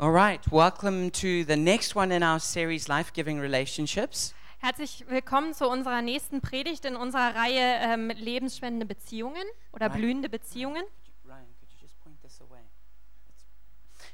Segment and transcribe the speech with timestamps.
[0.00, 4.32] All right, welcome to the next one in our series, Life Giving Relationships.
[4.60, 9.42] Herzlich willkommen zu unserer nächsten Predigt in unserer Reihe ähm, lebensspendende Beziehungen
[9.72, 9.96] oder Right.
[9.96, 10.84] blühende Beziehungen.
[11.24, 12.60] Ryan, could you just point this away?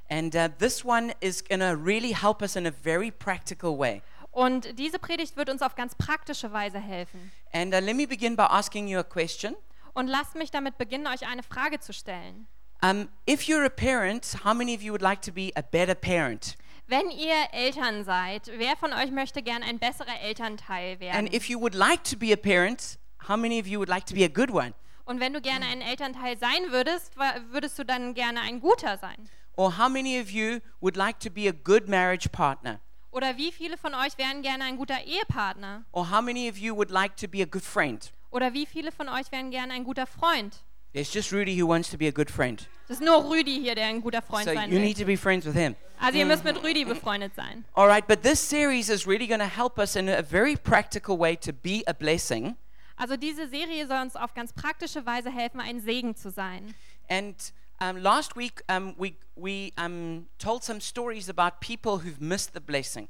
[0.09, 4.01] And uh, this one is going to really help us in a very practical way.
[4.31, 7.31] Und diese Predigt wird uns auf ganz praktische Weise helfen.
[7.53, 9.55] And uh, let me begin by asking you a question.
[9.93, 12.47] Und lasst mich damit beginnen, euch eine Frage zu stellen.
[12.85, 15.95] Um, if you're a parent, how many of you would like to be a better
[15.95, 16.55] parent?
[16.87, 21.17] Wenn ihr Eltern seid, wer von euch möchte gern ein besserer Elternteil werden?
[21.17, 24.05] And if you would like to be a parent, how many of you would like
[24.05, 24.75] to be a good one?
[25.07, 29.31] Und wenn du gerne ein Elternteil sein würdest, würdest du dann gerne ein guter sein?
[29.57, 32.81] Or how many of you would like to be a good marriage partner?
[33.13, 35.87] Oder wie viele von euch wären gerne ein guter Ehepartner?
[35.93, 38.13] Or how many of you would like to be a good friend?
[38.31, 40.63] Oder wie viele von euch wären gerne ein guter Freund?
[40.95, 42.67] There's just Rudy who wants to be a good friend.
[42.87, 44.85] Das ist nur Rüdi hier, der ein guter Freund So sein you will.
[44.85, 45.75] need to be friends with him.
[46.01, 47.65] Also ihr müsst mit Rüdi befreundet sein.
[47.75, 51.19] All right, but this series is really going to help us in a very practical
[51.19, 52.57] way to be a blessing.
[52.97, 56.75] Also diese Serie soll uns auf ganz praktische Weise helfen, ein Segen zu sein.
[57.09, 57.35] And
[57.81, 62.61] um, last week um, we we um, told some stories about people who've missed the
[62.61, 63.09] blessing.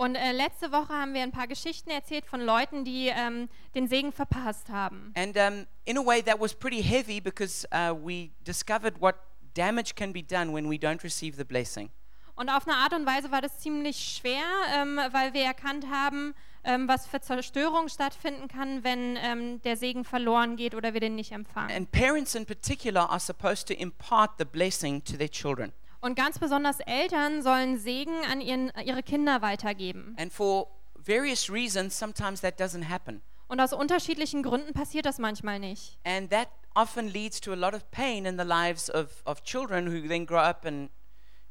[0.00, 3.86] Und äh, letzte Woche haben wir ein paar Geschichten erzählt von Leuten, die ähm, den
[3.86, 5.12] Segen verpasst haben.
[5.14, 9.16] And um, in a way, that was pretty heavy because uh, we discovered what
[9.52, 11.90] damage can be done when we don't receive the blessing.
[12.34, 16.34] Und auf eine Art und Weise war das ziemlich schwer, ähm, weil wir erkannt haben,
[16.64, 21.14] ähm, was für Zerstörung stattfinden kann, wenn ähm, der Segen verloren geht oder wir den
[21.14, 21.76] nicht empfangen.
[21.76, 25.74] And parents in particular are supposed to impart the blessing to their children.
[26.00, 30.16] Und ganz besonders Eltern sollen Segen an ihren, ihre Kinder weitergeben.
[30.18, 33.22] And for various reasons, sometimes that doesn't happen.
[33.48, 35.98] Und aus unterschiedlichen Gründen passiert das manchmal nicht.
[36.04, 39.86] And that often leads to a lot of pain in the lives of, of children
[39.86, 40.90] who then grow up and,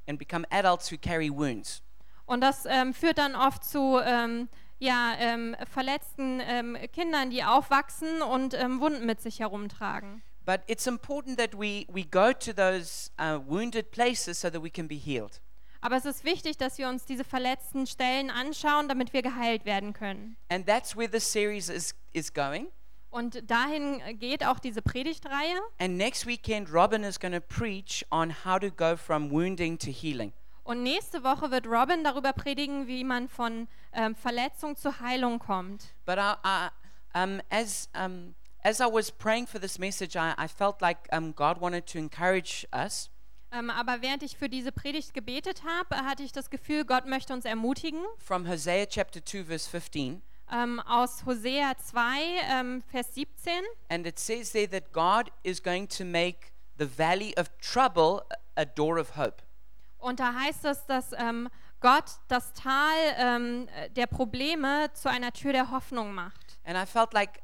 [0.07, 1.81] and become adults who carry wounds.
[2.25, 8.21] Und das ähm, führt dann oft zu ähm, ja, ähm, verletzten ähm, Kindern, die aufwachsen
[8.21, 10.21] und ähm, Wunden mit sich herumtragen.
[10.49, 14.71] But it's important that we, we go to those uh, wounded places so that we
[14.71, 15.39] can be healed.
[15.79, 19.93] Aber es ist wichtig, dass wir uns diese verletzten Stellen anschauen, damit wir geheilt werden
[19.93, 20.37] können.
[20.49, 22.69] And that's where this series is, is going.
[23.11, 25.59] Und dahin geht auch diese Predigtreihe.
[25.77, 29.91] And next weekend, Robin is going to preach on how to go from wounding to
[29.91, 30.33] healing.
[30.63, 35.93] Und nächste Woche wird Robin darüber predigen, wie man von ähm, Verletzung zur Heilung kommt.
[36.07, 36.69] But I, I,
[37.13, 38.33] um, as, um,
[38.63, 41.97] as I was praying for this message, I, I felt like um, God wanted to
[41.97, 43.09] encourage us.
[43.51, 47.33] Ähm, aber während ich für diese Predigt gebetet habe, hatte ich das Gefühl, Gott möchte
[47.33, 48.01] uns ermutigen.
[48.19, 50.21] From Hosea chapter 2, verse 15.
[50.51, 52.01] Ähm, aus Hosea 2,
[52.51, 53.63] ähm, Vers 17.
[53.89, 58.23] And it says there that God is going to make the valley of trouble
[58.55, 59.43] a door of hope.
[59.97, 61.49] Und da heißt es, dass ähm,
[61.81, 66.59] Gott das Tal ähm, der Probleme zu einer Tür der Hoffnung macht.
[66.63, 67.41] And I felt like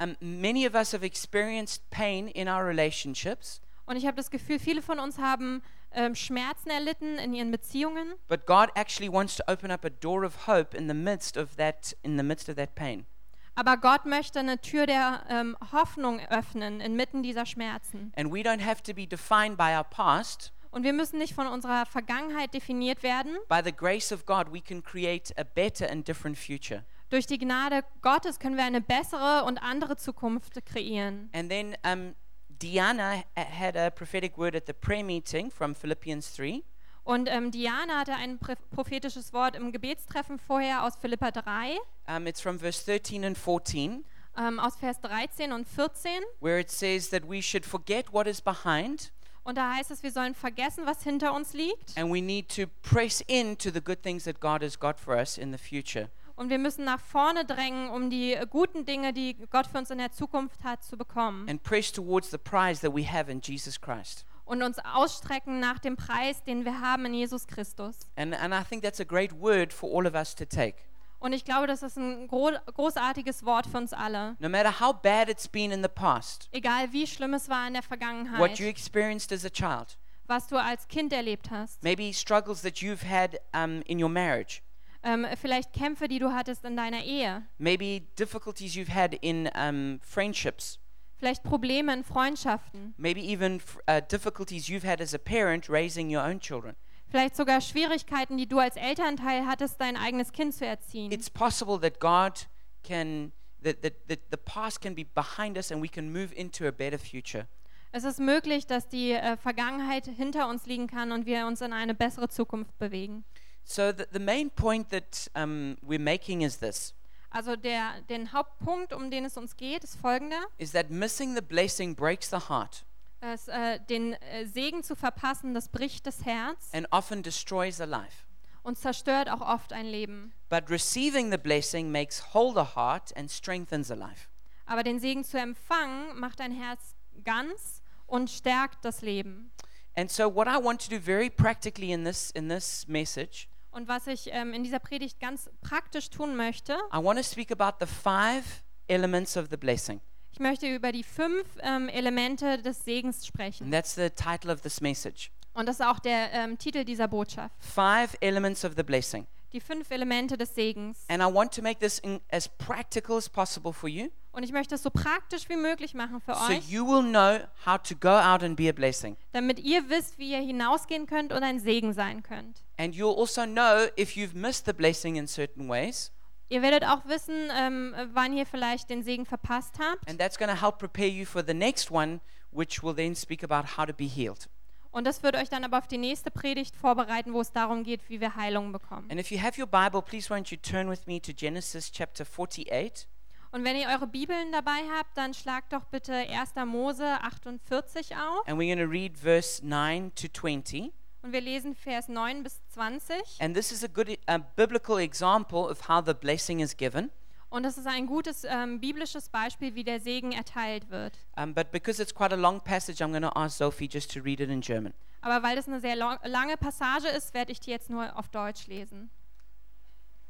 [0.00, 4.58] um, many of us have experienced pain in our relationships, Und ich habe das Gefühl,
[4.58, 5.62] viele von uns haben
[5.92, 8.14] ähm, Schmerzen erlitten in ihren Beziehungen.
[8.28, 11.56] but God actually wants to open up a door of hope in the midst of
[11.56, 13.06] that in the midst of that pain.
[13.54, 18.12] Aber Gott möchte eine Tür der ähm, Hoffnung öffnen inmitten dieser Schmerzen.
[18.16, 20.52] And we don't have to be defined by our past.
[20.70, 23.34] Und wir müssen nicht von unserer Vergangenheit definiert werden.
[23.48, 26.84] By the grace of God, we can create a better and different future.
[27.08, 31.30] Durch die Gnade Gottes können wir eine bessere und andere Zukunft kreieren.
[31.32, 32.14] And then um,
[32.48, 36.62] Diana ha- had a prophetic word at the prayer meeting from Philippians 3.
[37.04, 38.40] Und ähm, Diana hatte ein
[38.74, 41.78] prophetisches Wort im Gebetstreffen vorher aus Philippa 3,
[42.08, 44.04] Um, it's from verse 13 and 14,
[44.36, 46.10] ähm, aus Vers 13 und 14.
[46.40, 49.12] where it says that we should forget what is behind
[49.44, 51.96] Und da heißt es, wir sollen vergessen, was hinter uns liegt.
[51.96, 55.38] and we need to press into the good things that God has got for us
[55.38, 56.08] in the future.
[56.36, 59.98] Und wir müssen nach vorne drängen, um die guten Dinge, die Gott für uns in
[59.98, 61.48] der Zukunft hat, zu bekommen.
[61.48, 64.26] and press towards the prize that we have in Jesus Christ.
[64.44, 67.96] Und uns ausstrecken nach dem Preis, den wir haben in Jesus Christus.
[68.16, 70.76] And, and I think that's a great word for all of us to take.
[71.18, 74.36] Und ich glaube, das ist ein gro großartiges Wort für uns alle.
[74.38, 77.72] No matter how bad it's been in the past, Egal wie schlimm es war in
[77.72, 79.96] der what you Vergangenheit, experienced as a child,
[80.26, 81.82] was du als Kind erlebt hast.
[81.82, 84.60] maybe struggles that you've had um, in your marriage,
[85.06, 87.42] Ähm, vielleicht Kämpfe, die du hattest in deiner Ehe.
[87.58, 90.80] maybe difficulties you've had in um, friendships,
[91.18, 92.92] Vielleicht Probleme in Freundschaften.
[92.98, 96.74] maybe even uh, difficulties you've had as a parent raising your own children.
[97.08, 101.12] Vielleicht sogar Schwierigkeiten, die du als Elternteil hattest, dein eigenes Kind zu erziehen.
[101.12, 102.48] It's possible that God
[102.82, 103.30] can,
[103.62, 106.72] that, that, that the past can be behind us and we can move into a
[106.72, 107.46] better future.
[107.92, 111.72] Es ist möglich, dass die äh, Vergangenheit hinter uns liegen kann und wir uns in
[111.72, 113.24] eine bessere Zukunft bewegen.
[113.68, 116.94] So the, the main point that um, we're making is this:
[117.30, 121.42] Also der den Hauptpunkt, um den es uns geht, ist folgender: is that missing the
[121.42, 122.84] blessing breaks the heart
[123.20, 127.84] es, äh, den äh, Segen zu verpassen, das bricht das Herz and often destroys a
[127.84, 128.24] life.
[128.62, 130.32] und zerstört auch oft ein Leben.
[130.48, 134.28] But receiving the blessing makes whole the heart and strengthens a life.
[134.66, 139.50] Aber den Segen zu empfangen macht ein Herz ganz und stärkt das Leben.
[139.96, 143.88] And so, what I want to do very practically in this in this message, Und
[143.88, 147.76] was ich ähm, in dieser Predigt ganz praktisch tun möchte, I want to speak about
[147.78, 150.00] the five elements of the blessing,
[150.32, 153.70] ich möchte über die fünf ähm, Elemente des Segens and sprechen.
[153.70, 155.30] that's the title of this message.
[155.52, 157.54] Und das ist auch der ähm, Titel dieser Botschaft.
[157.58, 161.04] Five elements of the blessing, Die fünf Elemente des Segens.
[161.08, 164.52] and I want to make this in, as practical as possible for you, Und ich
[164.52, 167.94] möchte es so praktisch wie möglich machen für so euch, you will know how to
[167.94, 171.60] go out and be a blessing, damit ihr wisst, wie ihr hinausgehen könnt und ein
[171.60, 172.62] Segen sein könnt.
[172.78, 176.12] And you'll also know if you've missed the blessing in certain ways,
[176.48, 180.08] Ihr werdet auch wissen, ähm, wann ihr vielleicht den Segen verpasst habt.
[180.08, 182.20] and that's going to help prepare you for the next one,
[182.52, 184.48] which will then speak about how to be healed.
[184.92, 188.08] Und das wird euch dann aber auf die nächste Predigt vorbereiten, wo es darum geht,
[188.08, 189.10] wie wir Heilung bekommen.
[189.10, 192.24] And if you have your Bible, please won't you turn with me to Genesis chapter
[192.24, 193.06] 48.
[193.50, 196.54] Und wenn ihr eure Bibeln dabei habt, dann schlagt doch bitte 1.
[196.66, 198.46] Mose 48 auf.
[198.46, 200.92] And we're going to read verse 9 to 20.
[201.26, 203.16] Und wir lesen Vers 9 bis 20.
[203.40, 207.10] And this is a good uh, biblical example of how the blessing is given.
[207.48, 211.18] Und das ist ein gutes ähm, biblisches Beispiel, wie der Segen erteilt wird.
[211.36, 214.20] Um, but because it's quite a long passage, I'm going to ask Sophie just to
[214.20, 214.94] read it in German.
[215.20, 218.68] Aber weil das eine sehr lange Passage ist, werde ich die jetzt nur auf Deutsch
[218.68, 219.10] lesen.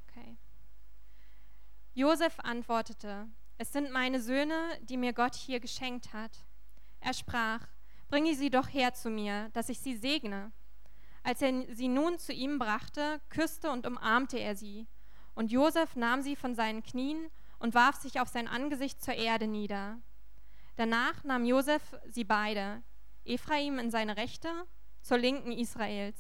[0.09, 0.39] Okay.
[1.93, 3.27] Josef antwortete:
[3.59, 6.47] Es sind meine Söhne, die mir Gott hier geschenkt hat.
[7.01, 7.61] Er sprach:
[8.09, 10.53] Bringe sie doch her zu mir, dass ich sie segne.
[11.27, 14.87] Als er sie nun zu ihm brachte, küsste und umarmte er sie.
[15.35, 19.49] Und Josef nahm sie von seinen Knien und warf sich auf sein Angesicht zur Erde
[19.49, 19.99] nieder.
[20.77, 22.81] Danach nahm Josef sie beide,
[23.25, 24.49] Ephraim in seine rechte,
[25.03, 26.17] zur linken Israels,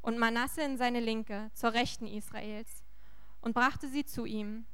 [0.00, 2.82] und Manasse in seine linke, zur rechten Israels,
[3.42, 4.64] und brachte sie zu ihm.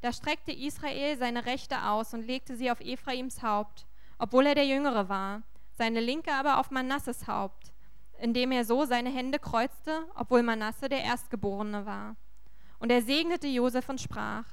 [0.00, 3.86] Da streckte Israel seine rechte aus und legte sie auf Ephraims Haupt,
[4.18, 7.72] obwohl er der Jüngere war, seine linke aber auf Manasses Haupt,
[8.20, 12.16] indem er so seine Hände kreuzte, obwohl Manasse der Erstgeborene war.
[12.78, 14.44] Und er segnete Josef und sprach: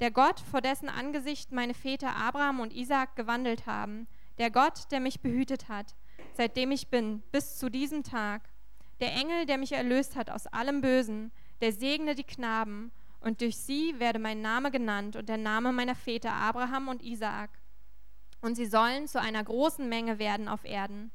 [0.00, 4.06] Der Gott, vor dessen Angesicht meine Väter Abraham und Isaak gewandelt haben,
[4.38, 5.94] der Gott, der mich behütet hat,
[6.34, 8.42] seitdem ich bin, bis zu diesem Tag,
[9.00, 13.56] der Engel, der mich erlöst hat aus allem Bösen, der segne die Knaben, und durch
[13.56, 17.50] sie werde mein Name genannt und der Name meiner Väter Abraham und Isaak.
[18.40, 21.12] Und sie sollen zu einer großen Menge werden auf Erden.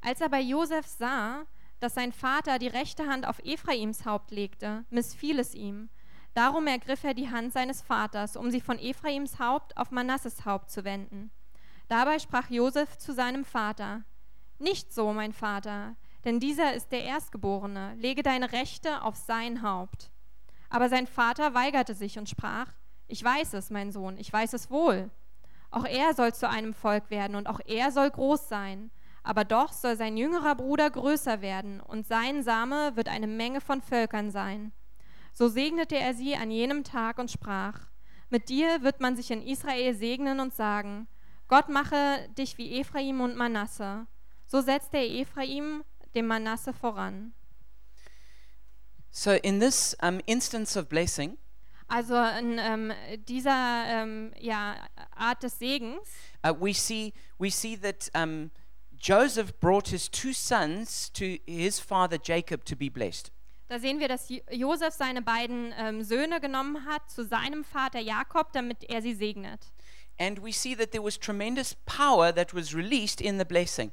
[0.00, 1.44] Als aber Josef sah,
[1.78, 5.88] dass sein Vater die rechte Hand auf Ephraims Haupt legte, missfiel es ihm.
[6.34, 10.70] Darum ergriff er die Hand seines Vaters, um sie von Ephraims Haupt auf Manasses Haupt
[10.70, 11.30] zu wenden.
[11.88, 14.04] Dabei sprach Josef zu seinem Vater:
[14.58, 17.94] Nicht so, mein Vater, denn dieser ist der Erstgeborene.
[17.96, 20.10] Lege deine Rechte auf sein Haupt.
[20.68, 22.68] Aber sein Vater weigerte sich und sprach:
[23.08, 25.10] Ich weiß es, mein Sohn, ich weiß es wohl.
[25.72, 28.90] Auch er soll zu einem Volk werden und auch er soll groß sein.
[29.22, 33.82] Aber doch soll sein jüngerer Bruder größer werden und sein Same wird eine Menge von
[33.82, 34.72] Völkern sein.
[35.32, 37.88] So segnete er sie an jenem Tag und sprach:
[38.30, 41.06] Mit dir wird man sich in Israel segnen und sagen:
[41.48, 44.06] Gott mache dich wie Ephraim und Manasse.
[44.46, 47.32] So setzte er Ephraim dem Manasse voran.
[49.12, 51.36] So, in this um, instance of blessing,
[51.90, 52.92] Also in ähm,
[53.26, 54.76] dieser ähm, ja,
[55.16, 56.08] Art des Segens
[56.46, 58.52] uh, we see we see that um,
[59.00, 63.30] Joseph brought his two sons to his father Jacob to be blessed.
[63.68, 68.00] Da sehen wir, dass Jo- Josef seine beiden ähm, Söhne genommen hat zu seinem Vater
[68.00, 69.60] Jakob, damit er sie segnet.
[70.18, 73.90] And we see that there was tremendous power that was released in the blessing.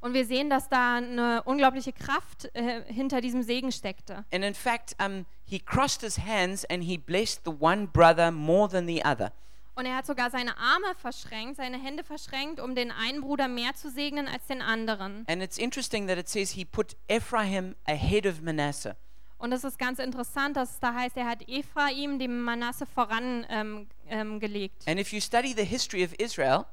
[0.00, 4.24] Und wir sehen, dass da eine unglaubliche Kraft äh, hinter diesem Segen steckte.
[4.32, 8.68] And in fact, um, he crossed his hands and he blessed the one brother more
[8.68, 9.32] than the other.
[9.80, 13.74] Und er hat sogar seine Arme verschränkt, seine Hände verschränkt, um den einen Bruder mehr
[13.74, 15.24] zu segnen als den anderen.
[15.26, 18.94] And it's interesting that it says he put Ephraim ahead of Manasseh.
[19.38, 23.46] Und es ist ganz interessant, dass es da heißt, er hat Ephraim dem Manasse voran
[23.48, 24.86] ähm, ähm, gelegt.
[24.86, 26.66] And if you study the history of Israel,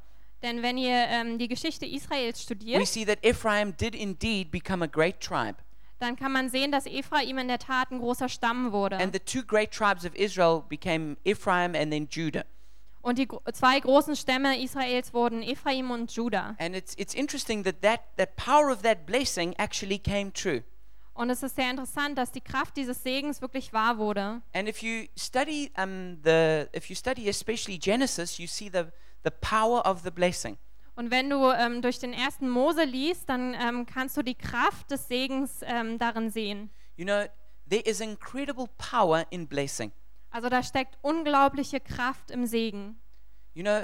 [0.44, 4.84] Denn wenn ihr ähm, die Geschichte Israels we studiert, see that Ephraim did indeed become
[4.84, 5.56] a great tribe.
[6.00, 8.98] dann kann man sehen, dass Ephraim in der Tat ein großer Stamm wurde.
[8.98, 12.44] And the two great tribes of Israel became Ephraim and then Judah.
[13.08, 16.58] Und die zwei großen Stämme Israels wurden Ephraim und Juda.
[16.60, 20.62] And it's, it's interesting that, that that power of that blessing actually came true.
[21.14, 24.42] Und es ist sehr interessant, dass die Kraft dieses Segens wirklich wahr wurde.
[24.54, 28.88] And if you study um, the, if you study especially Genesis, you see the,
[29.24, 30.58] the power of the blessing.
[30.98, 34.92] Und wenn du ähm, durch den ersten Mose liest, dann ähm, kannst du die Kraft
[34.92, 36.72] des Segens ähm, darin sehen.
[36.98, 37.24] You know,
[37.70, 39.94] there is incredible power in blessing.
[40.30, 43.00] Also da steckt unglaubliche Kraft im Segen.
[43.54, 43.84] You know,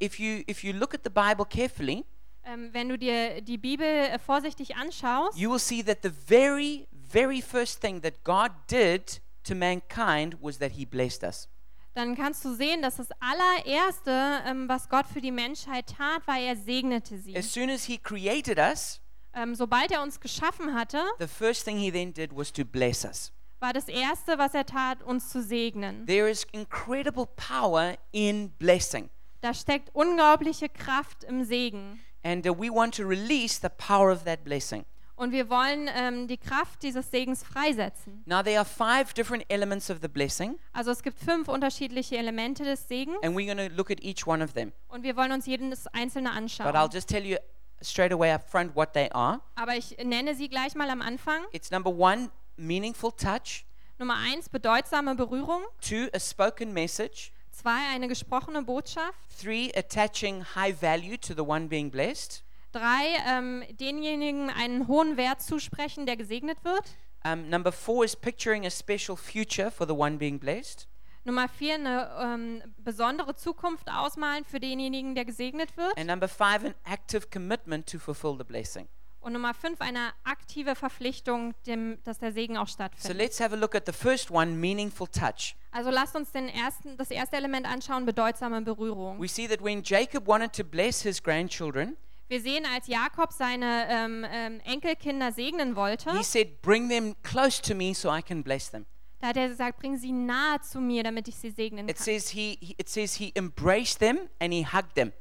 [0.00, 2.04] if you if you look at the Bible carefully,
[2.44, 6.86] Ähm, wenn du dir die Bibel äh, vorsichtig anschaust, you will see that the very
[6.92, 11.48] very first thing that God did to mankind was that He blessed us.
[11.94, 16.38] dann kannst du sehen, dass das allererste, ähm, was Gott für die Menschheit tat, war,
[16.38, 17.36] er segnete sie.
[17.36, 19.00] As soon as He created us,
[19.34, 23.04] Ähm, sobald er uns geschaffen hatte, the first thing He then did was to bless
[23.04, 23.32] us.
[23.60, 26.06] War das erste, was er tat, uns zu segnen.
[26.06, 29.08] There is incredible power in blessing,
[29.40, 32.00] Da steckt unglaubliche Kraft im Segen.
[32.24, 34.84] and uh, we want to release the power of that blessing.
[35.16, 38.22] Und wir wollen ähm, die Kraft dieses Segens freisetzen.
[38.26, 42.62] Now there are five different elements of the blessing, Also es gibt fünf unterschiedliche Elemente
[42.64, 44.72] des Segens and we're going to look at each one of them.
[44.88, 46.90] und wir wollen uns jedes einzelne But I'll anschauen.
[46.92, 47.36] just tell you
[47.82, 49.40] straight away up front what they are.
[49.56, 51.42] Aber ich nenne sie gleich mal am Anfang.
[51.52, 53.64] It's number one, meaningful touch.
[53.98, 55.62] Nummer eins, bedeutsame Berührung.
[55.80, 57.32] Two, a spoken message.
[57.50, 59.18] Zwei, eine gesprochene Botschaft.
[59.40, 62.44] Three, attaching high value to the one being blessed.
[62.72, 66.84] Drei, ähm, denjenigen einen hohen Wert zusprechen, der gesegnet wird.
[67.24, 70.86] Um, number four is picturing a special future for the one being blessed.
[71.24, 75.98] Nummer vier, eine ähm, besondere Zukunft ausmalen für denjenigen, der gesegnet wird.
[75.98, 78.88] And number five, an active commitment to fulfill the blessing.
[79.20, 83.18] Und Nummer fünf, eine aktive Verpflichtung, dem, dass der Segen auch So stattfindet.
[83.18, 85.56] let's have a look at the first one, meaningful touch.
[85.72, 89.20] Also lasst uns den ersten, das erste Element anschauen, bedeutsame Berührung.
[89.20, 91.96] We see that when Jacob wanted to bless his grandchildren,
[92.28, 97.60] Wir sehen, als Jakob seine ähm, ähm, Enkelkinder segnen wollte, he said, Bring them close
[97.62, 98.86] to me so I can bless them.
[99.20, 102.04] da hat er gesagt, bring sie nahe zu mir, damit ich sie segnen It kann.
[102.04, 105.12] says he, he- it says he embraced them and he hugged them.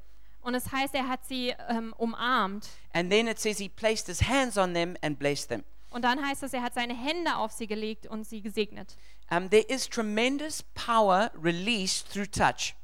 [0.47, 2.69] Und es heißt, er hat sie ähm, umarmt.
[2.93, 5.65] And then it says he placed his hands on them and blessed them.
[5.89, 8.95] Und dann heißt es, er hat seine Hände auf sie gelegt und sie gesegnet.
[9.29, 12.75] Um, there is tremendous power released through touch,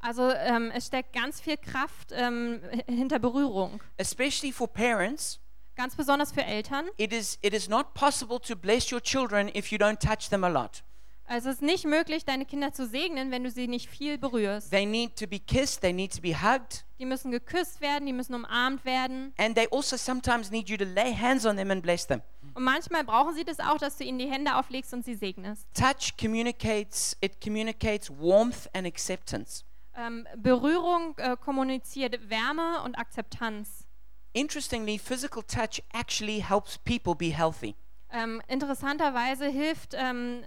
[0.00, 3.80] Also ähm, es steckt ganz viel Kraft ähm, hinter Berührung.
[3.98, 5.38] especially for parents.
[5.76, 6.88] Ganz besonders für Eltern.
[6.96, 10.42] It is, it is not possible to bless your children if you don't touch them
[10.42, 10.82] a lot.
[11.24, 14.70] Also es ist nicht möglich, deine Kinder zu segnen, wenn du sie nicht viel berührst.
[14.70, 18.12] They need to be kissed, they need to be hugged, Die müssen geküsst werden, die
[18.12, 19.32] müssen umarmt werden.
[19.36, 22.22] and they also sometimes need you to lay hands on them and bless them.
[22.54, 25.66] Und manchmal brauchen sie das auch, dass du ihnen die Hände auflegst und sie segnest.
[25.74, 29.64] Touch communicates, it communicates warmth and acceptance.
[29.96, 33.84] Ähm, Berührung äh, kommuniziert Wärme und Akzeptanz.
[34.32, 37.74] Interestingly, physical touch actually helps people be healthy.
[38.12, 40.44] Ähm, interessanterweise hilft ähm,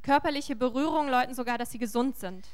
[0.00, 2.48] körperliche Berührung Leuten sogar, dass sie gesund sind.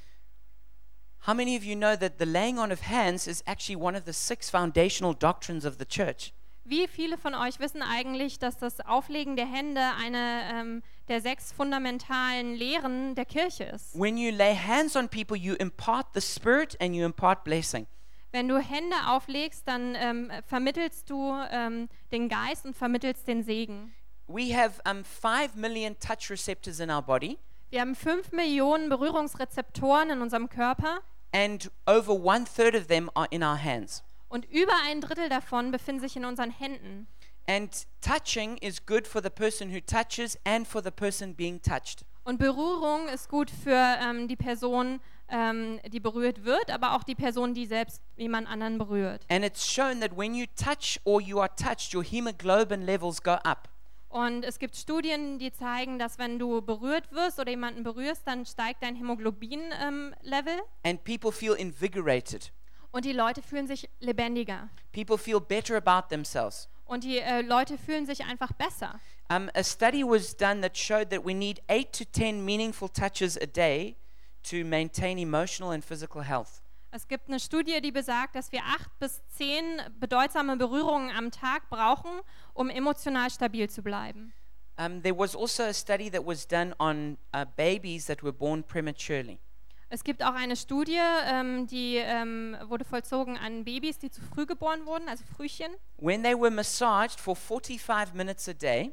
[1.26, 4.04] How many of you know that the laying on of hands is actually one of
[4.04, 6.34] the six foundational doctrines of the church?
[6.66, 11.50] Wie viele von euch wissen eigentlich, dass das Auflegen der Hände eine ähm, der sechs
[11.50, 13.98] fundamentalen Lehren der Kirche ist?
[13.98, 17.86] When you lay hands on people, you impart the Spirit and you impart blessing.
[18.32, 23.94] Wenn du Hände auflegst, dann ähm, vermittelst du ähm, den Geist und vermittelst den Segen.
[24.26, 27.38] We have um, five million touch receptors in our body,
[27.70, 31.00] Wir haben fünf Millionen Berührungsrezeptoren in unserem Körper
[31.34, 34.02] and over one third of them are in our hands.
[34.28, 37.06] und über ein Drittel davon befinden sich in unseren Händen.
[37.46, 42.04] And touching is good for the person who touches and for the person being touched.
[42.24, 44.98] Und Berührung ist gut für ähm, die Person,
[45.28, 49.26] ähm, die berührt wird, aber auch die Person, die selbst jemand anderen berührt.
[49.28, 53.32] And it's shown that when you touch or you are touched, your hemoglobin levels go
[53.44, 53.68] up.
[54.14, 58.46] Und es gibt Studien, die zeigen, dass wenn du berührt wirst oder jemanden berührst, dann
[58.46, 62.52] steigt dein Hämoglobin-Level and people feel invigorated.
[62.92, 64.68] und die Leute fühlen sich lebendiger.
[64.92, 66.68] People feel better about themselves.
[66.84, 69.00] Und die äh, Leute fühlen sich einfach besser.
[69.30, 73.36] Um, a study was done that showed that we need eight to ten meaningful touches
[73.36, 73.96] a day
[74.44, 76.62] to maintain emotional and physical health.
[76.96, 81.68] Es gibt eine Studie, die besagt, dass wir acht bis zehn bedeutsame Berührungen am Tag
[81.68, 82.20] brauchen,
[82.52, 84.32] um emotional stabil zu bleiben.
[84.78, 88.62] Um, there was also a study that was done on uh, babies that were born
[88.62, 89.40] prematurely.
[89.88, 94.46] Es gibt auch eine Studie, ähm, die ähm, wurde vollzogen an Babys, die zu früh
[94.46, 95.74] geboren wurden, also Frühchen.
[95.96, 98.92] When they were massaged for 45 minutes a day,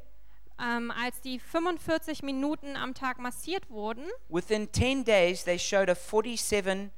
[0.60, 5.94] Ähm, als die 45 Minuten am Tag massiert wurden, within 10 days they showed a
[5.94, 6.90] 47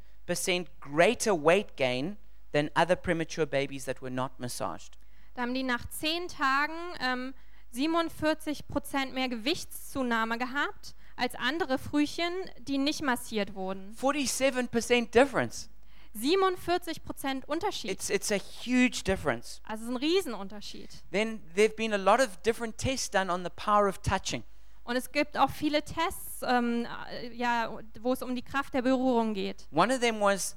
[0.80, 2.16] greater weight gain
[2.52, 4.96] than other premature babies that were not massaged.
[5.34, 7.34] Da haben die nach zehn Tagen ähm,
[7.72, 13.94] 47 Prozent mehr Gewichtszunahme gehabt als andere Frühchen, die nicht massiert wurden.
[14.00, 15.68] 47% difference.
[16.14, 17.90] 47 Prozent Unterschied.
[17.90, 19.60] It's, it's a huge difference.
[19.64, 20.90] Also es ist ein Riesenunterschied.
[21.10, 24.44] Then there have been a lot of different tests done on the power of touching.
[24.84, 28.82] Und es gibt auch viele Tests, ähm, äh, ja, wo es um die Kraft der
[28.82, 29.66] Berührung geht.
[29.72, 30.56] One of them was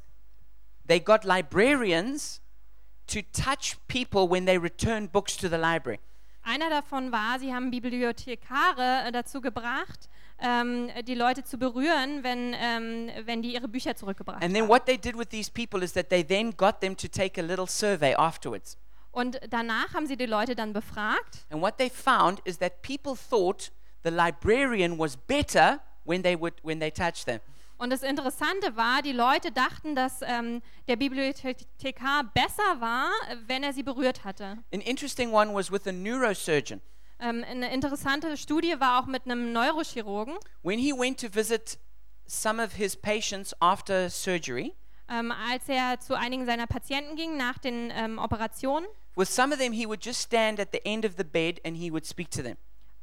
[0.87, 2.41] they got librarians
[3.07, 5.99] to touch people when they return books to the library.
[6.43, 12.53] Einer davon war, sie haben Bibliothekare äh, dazu gebracht, ähm, die Leute zu berühren, wenn,
[12.57, 14.69] ähm, wenn die ihre Bücher zurückgebracht And then haben.
[14.69, 17.43] what they did with these people is that they then got them to take a
[17.43, 18.77] little survey afterwards.
[19.11, 23.15] Und danach haben sie die Leute dann befragt And what they found is that people
[23.15, 23.71] thought
[24.03, 27.39] the librarian was better when they would when they touched them.
[27.79, 33.11] Und das Interessante war, die Leute dachten, dass ähm, der Bibliothekar besser war,
[33.45, 34.57] wenn er sie berührt hatte.
[34.73, 36.81] An interesting one was with a neurosurgeon.
[37.19, 40.35] Ähm, eine interessante Studie war auch mit einem Neurochirurgen.
[40.63, 41.77] When he went to visit
[42.25, 44.73] some of his patients after surgery,
[45.09, 48.85] Ähm, als er zu einigen seiner Patienten ging nach den ähm, Operationen.
[49.15, 51.77] with some of them he would just stand at the end of the bed and
[51.77, 52.57] he would speak to them.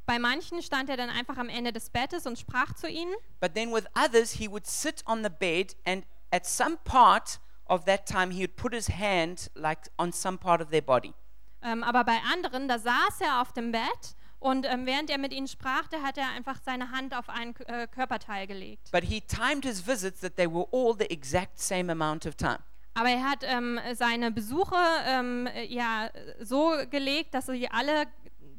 [0.05, 3.13] Bei manchen stand er dann einfach am Ende des Bettes und sprach zu ihnen.
[3.39, 7.85] But then with others he would sit on the bed and at some part of
[7.85, 11.13] that time he would put his hand like on some part of their body.
[11.61, 15.33] Ähm, aber bei anderen, da saß er auf dem Bett und ähm, während er mit
[15.33, 18.91] ihnen sprach, da hat er einfach seine Hand auf einen äh, Körperteil gelegt.
[18.91, 22.59] But he timed his visits that they were all the exact same amount of time.
[22.93, 26.09] Aber er hat ähm, seine Besuche ähm, äh, ja
[26.39, 28.05] so gelegt, dass sie alle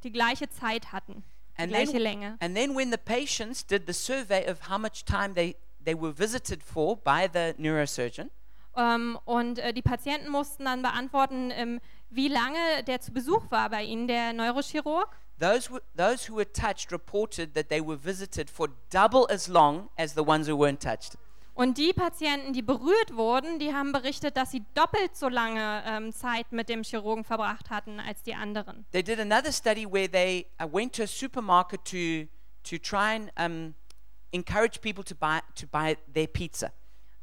[0.02, 1.22] die gleiche Zeit hatten,
[1.58, 2.36] And gleiche then, Länge.
[2.40, 6.12] and then when the patients did the survey of how much time they, they were
[6.12, 8.30] visited for by the neurosurgeon,
[8.78, 13.70] Ähm, und äh, die Patienten mussten dann beantworten, ähm, wie lange der zu Besuch war
[13.70, 15.08] bei ihnen, der Neurochirurg.
[15.38, 20.12] those, those who were touched reported that they were visited for double as long as
[20.14, 21.16] the ones who weren't touched.
[21.56, 26.12] Und die Patienten, die berührt wurden, die haben berichtet, dass sie doppelt so lange ähm,
[26.12, 28.84] Zeit mit dem Chirurgen verbracht hatten als die anderen.
[28.92, 32.28] They did another study where they uh, went to a supermarket to,
[32.62, 33.74] to try and um,
[34.32, 36.70] encourage people to buy, to buy their pizza.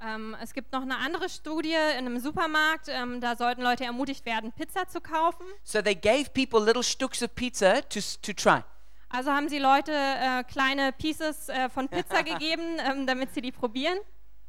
[0.01, 4.25] Ähm, es gibt noch eine andere Studie in einem Supermarkt, ähm, da sollten Leute ermutigt
[4.25, 5.45] werden, Pizza zu kaufen.
[5.63, 8.63] So they gave people little sticks of pizza to, to try.
[9.09, 13.51] Also haben sie Leute äh, kleine Pieces äh, von Pizza gegeben, ähm, damit sie die
[13.51, 13.99] probieren.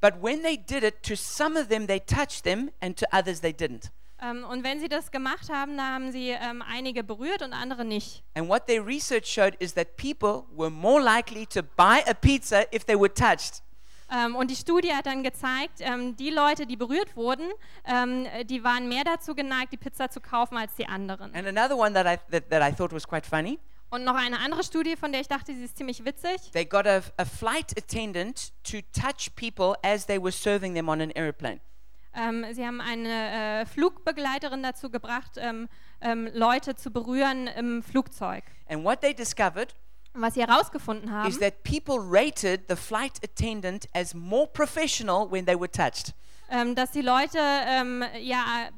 [0.04, 3.40] But when they did it, to some of them they touched them and to others
[3.40, 3.90] they didn't.
[4.20, 7.86] Ähm, und wenn sie das gemacht haben, da haben sie ähm, einige berührt und andere
[7.86, 8.22] nicht.
[8.34, 12.66] And what their research showed is that people were more likely to buy a pizza
[12.70, 13.62] if they were touched.
[14.10, 15.80] Ähm, und die Studie hat dann gezeigt,
[16.18, 17.50] die Leute, die berührt wurden,
[18.44, 21.34] die waren mehr dazu geneigt, die Pizza zu kaufen als die anderen.
[21.34, 23.58] And another one that I, that, that I thought was quite funny
[23.94, 26.50] Und noch eine andere Studie, von der ich dachte, sie ist ziemlich witzig.
[26.52, 31.00] they got a, a flight attendant to touch people as they were serving them on
[31.00, 31.60] an aeroplane.
[32.12, 35.68] Ähm, sie haben eine äh, Flugbegleiterin dazu gebracht, ähm,
[36.00, 38.42] ähm, Leute zu berühren im Flugzeug.
[38.68, 39.76] And what they discovered
[40.12, 45.30] Und was sie herausgefunden haben, is that people rated the flight attendant as more professional
[45.30, 46.14] when they were touched.
[46.50, 48.70] ähm, dass die Leute ähm, ja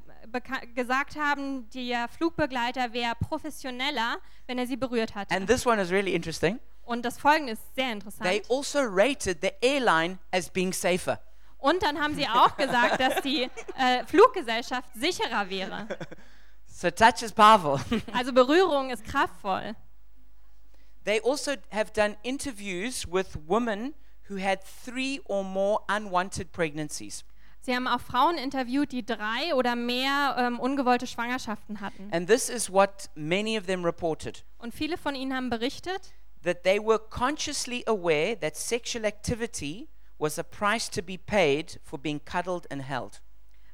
[0.74, 5.34] gesagt haben, der Flugbegleiter wäre professioneller, wenn er sie berührt hatte.
[5.34, 6.58] And this one is really interesting.
[6.82, 8.50] Und das Folgende ist sehr They interessant.
[8.50, 11.20] also rated the airline as being safer.
[11.58, 15.86] Und dann haben sie auch gesagt, dass die äh, Fluggesellschaft sicherer wäre.
[16.68, 17.80] So touch is powerful.
[18.12, 19.74] Also Berührung ist kraftvoll.
[21.04, 23.94] they also have done interviews with women
[24.28, 27.24] who had three or more unwanted pregnancies.
[27.66, 32.08] Sie haben auch Frauen interviewt, die drei oder mehr ähm, ungewollte Schwangerschaften hatten.
[32.12, 36.62] And this is what many of them reported Und viele von ihnen haben berichtet, that
[36.62, 42.24] they were consciously aware that sexual activity was a price to be paid for being
[42.24, 43.20] cuddled and held.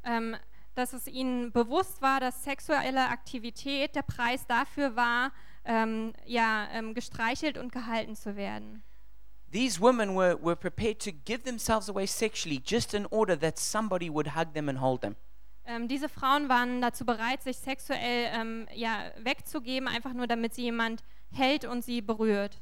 [0.04, 0.36] ähm,
[0.74, 5.32] dass es ihnen bewusst war, dass sexuelle Aktivität der Preis dafür war,
[5.66, 8.82] ähm, ja, ähm, gestreichelt und gehalten zu werden.
[9.52, 14.08] These women were, were prepared to give themselves away sexually just in order that somebody
[14.08, 15.16] would hug them and hold them.
[15.64, 20.62] Ähm, diese Frauen waren dazu bereit, sich sexuell ähm, ja, wegzugeben, einfach nur damit sie
[20.62, 22.60] jemand hält und sie berührt.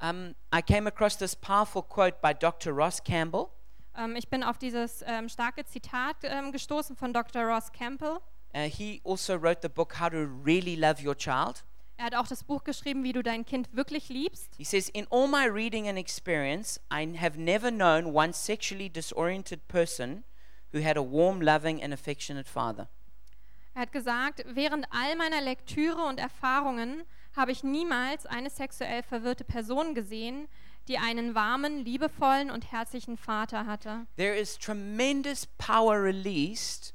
[0.00, 2.72] Um, I came across this powerful quote by Dr.
[2.72, 3.48] Ross Campbell.
[3.96, 7.42] Ähm, ich bin auf dieses ähm, starke Zitat ähm, gestoßen von Dr.
[7.42, 8.20] Ross Campbell.
[8.54, 11.64] Uh, he also wrote the book How to Really Love Your Child.
[12.00, 14.54] Er hat auch das Buch geschrieben, wie du dein Kind wirklich liebst.
[14.56, 19.68] He says, In all my reading and experience, I have never known one sexually disoriented
[19.68, 20.24] person
[20.72, 22.88] who had a warm, loving, and affectionate father.
[23.74, 27.02] Er hat gesagt, während all meiner Lektüre und Erfahrungen
[27.36, 30.48] habe ich niemals eine sexuell verwirrte Person gesehen,
[30.88, 34.06] die einen warmen, liebevollen und herzlichen Vater hatte.
[34.16, 36.94] There is tremendous power released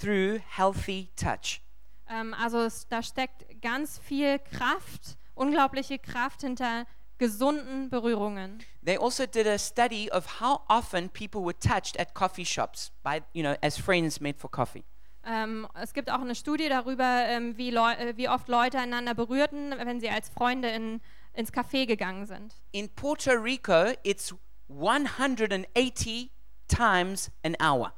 [0.00, 1.60] through healthy touch.
[2.08, 6.86] Ähm, also es, da steckt ganz viel Kraft, unglaubliche Kraft hinter
[7.18, 8.62] gesunden Berührungen.
[8.84, 13.22] They also did a study of how often people were touched at coffee shops by,
[13.32, 14.84] you know, as friends met for coffee.
[15.24, 19.74] Ähm, es gibt auch eine Studie darüber, ähm, wie, äh, wie oft Leute einander berührten,
[19.76, 21.00] wenn sie als Freunde in,
[21.32, 22.54] ins Café gegangen sind.
[22.70, 24.32] In Puerto Rico, it's
[24.68, 26.30] 180
[26.68, 27.92] times an hour.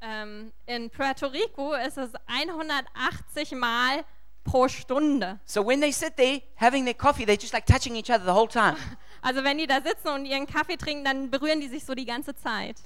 [0.00, 4.04] Ähm, in Puerto Rico ist es 180 Mal
[4.44, 5.38] pro Stunde.
[5.44, 8.34] So when they sit there having their coffee, they're just like touching each other the
[8.34, 8.76] whole time.
[9.22, 12.06] Also wenn die da sitzen und ihren Kaffee trinken, dann berühren die sich so die
[12.06, 12.76] ganze Zeit.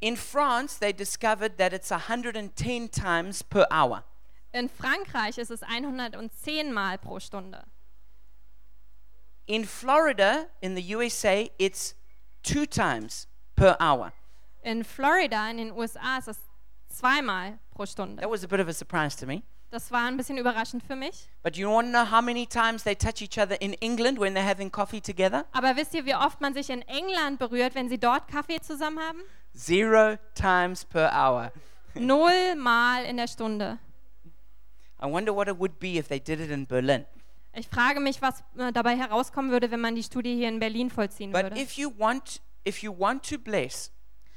[0.00, 4.02] In France, they discovered that it's 110 times per hour.
[4.52, 7.64] In Frankreich ist es 110 Mal pro Stunde.
[9.46, 11.94] In Florida, in the USA, it's
[12.42, 14.12] two times per hour.
[14.62, 16.38] In Florida, in den USA, ist es
[16.88, 18.20] zweimal pro Stunde.
[18.20, 19.42] That was a bit of a surprise to me.
[19.74, 21.28] Das war ein bisschen überraschend für mich.
[21.42, 24.32] But you want to know how many times they touch each other in England when
[24.32, 25.46] they're having coffee together?
[25.50, 29.00] Aber wisst ihr, wie oft man sich in England berührt, wenn sie dort Kaffee zusammen
[29.00, 29.18] haben?
[29.52, 31.50] Zero times per hour.
[31.94, 33.80] Null Mal in der Stunde.
[35.02, 37.04] I wonder what it would be if they did it in Berlin.
[37.52, 40.88] Ich frage mich, was äh, dabei herauskommen würde, wenn man die Studie hier in Berlin
[40.88, 41.60] vollziehen But würde.
[41.60, 43.90] if you want if you want to bless,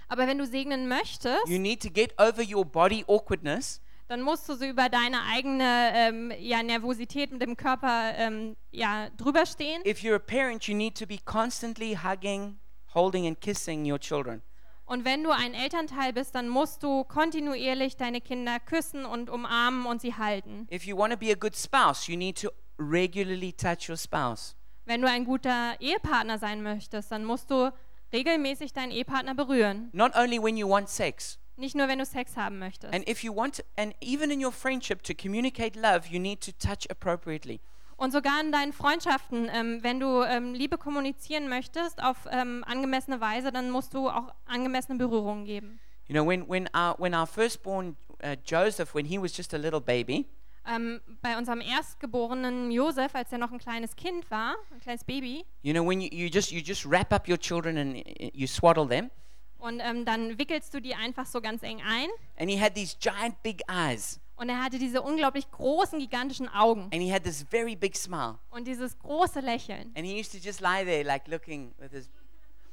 [0.08, 4.47] Aber wenn du segnen möchtest, you need to get over your body awkwardness dann musst
[4.47, 9.81] du so über deine eigene ähm, ja, Nervosität mit dem Körper ähm, ja, drüber stehen.
[9.85, 12.57] if you're a parent, you need to be constantly hugging,
[12.93, 14.41] holding, and kissing your children.
[14.85, 19.85] Und wenn du ein Elternteil bist, dann musst du kontinuierlich deine Kinder küssen und umarmen
[19.85, 20.65] und sie halten.
[20.71, 24.55] If you want to be a good spouse, you need to regularly touch your spouse.
[24.85, 27.69] Wenn du ein guter Ehepartner sein möchtest, dann musst du
[28.13, 29.89] regelmäßig deinen Ehepartner berühren.
[29.91, 31.37] Not only when you want sex.
[31.57, 32.93] Nicht nur, wenn du Sex haben möchtest.
[32.93, 36.51] And if you want, and even in your friendship, to communicate love, you need to
[36.51, 37.59] touch appropriately.
[37.97, 43.19] Und sogar in deinen Freundschaften, ähm, wenn du ähm, Liebe kommunizieren möchtest auf ähm, angemessene
[43.19, 45.79] Weise, dann musst du auch angemessene Berührungen geben.
[46.07, 49.57] You know, when, when, our, when our firstborn uh, Joseph, when he was just a
[49.57, 50.27] little baby,
[50.69, 55.45] Ähm, bei unserem erstgeborenen Josef, als er noch ein kleines Kind war, ein kleines Baby,
[55.63, 58.45] you know, when you, you, just, you just wrap up your children and uh, you
[58.47, 59.09] swaddle them,
[59.59, 62.09] und ähm, dann wickelst du die einfach so ganz eng ein.
[62.37, 66.83] and he had these giant big eyes, Und er hatte diese unglaublich großen, gigantischen Augen
[66.93, 68.37] and he had this very big smile.
[68.51, 69.91] und dieses große Lächeln.
[69.95, 72.09] And he used to just lie there, like looking with his.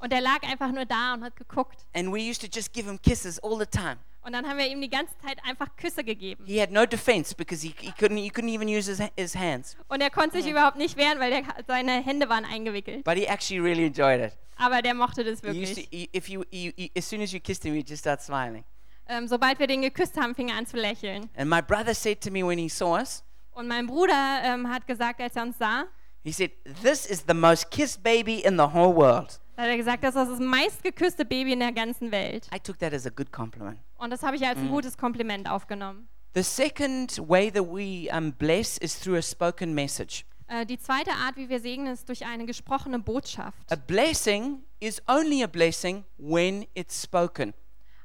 [0.05, 1.87] Und er lag einfach nur da und hat geguckt.
[1.95, 3.97] And we used to just give him kisses all the time.
[4.21, 6.45] Und dann haben wir ihm die ganze Zeit einfach Küsse gegeben.
[6.45, 9.79] He had no defense because he, he couldn't, he couldn't even use his, his hands.
[9.89, 13.03] Und er konnte sich überhaupt nicht wehren, weil der, seine Hände waren eingewickelt.
[13.05, 14.37] But he actually really enjoyed it.
[14.57, 15.89] Aber der mochte das He used to, wirklich.
[15.91, 18.65] he, if you, you, you, as soon as you kissed him, he'd just start smiling.
[19.09, 21.31] Ähm, sobald wir den geküsst haben, fing er an zu lächeln.
[21.35, 24.87] And my brother said to me when he saw us, Und mein Bruder ähm, hat
[24.87, 25.87] gesagt, als er uns sah,
[26.23, 26.51] he said,
[26.83, 29.41] This is the most kissed baby in the whole world.
[29.57, 32.49] Da hat er gesagt, das ist das meistgeküsste Baby in der ganzen Welt.
[32.55, 33.79] I took that as a good compliment.
[33.97, 36.09] Und das habe ich als ein gutes Kompliment aufgenommen.
[36.35, 40.25] The second way that we um, bless is through a spoken message.
[40.49, 43.57] Äh, die zweite Art, wie wir segnen, ist durch eine gesprochene Botschaft.
[43.71, 47.55] A blessing is only a blessing when it's spoken.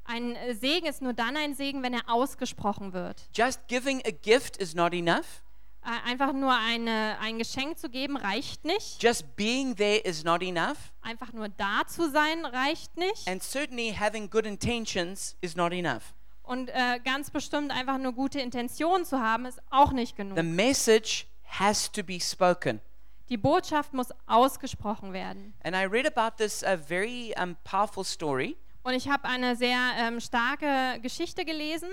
[0.04, 3.28] Ein Segen ist nur dann ein Segen, wenn er ausgesprochen wird.
[3.34, 5.42] Just giving a gift is not enough.
[5.84, 9.02] Äh, Einfach nur eine, ein Geschenk zu geben reicht nicht.
[9.02, 10.92] Just being there is not enough.
[11.02, 13.26] Einfach nur da zu sein reicht nicht.
[13.28, 16.14] And certainly having good intentions is not enough.
[16.42, 20.36] Und äh, ganz bestimmt einfach nur gute Intentionen zu haben, ist auch nicht genug.
[20.36, 22.80] The message has to be spoken.
[23.28, 25.54] Die Botschaft muss ausgesprochen werden.
[25.62, 29.78] And I read about this uh, very um, powerful story Und ich habe eine sehr
[29.98, 31.90] ähm, starke Geschichte gelesen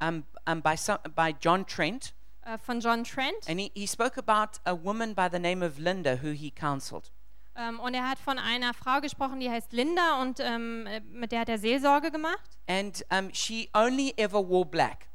[0.00, 2.12] um, um, by, some, by John Trent.
[2.44, 3.48] Äh, von John Trent.
[3.48, 7.10] And he, he spoke about a woman by the name of Linda who he counseled.
[7.56, 11.30] Ähm, und er hat von einer Frau gesprochen, die heißt Linda und ähm, äh, mit
[11.32, 12.58] der hat er Seelsorge gemacht.
[12.66, 15.06] And um, she only ever wore black.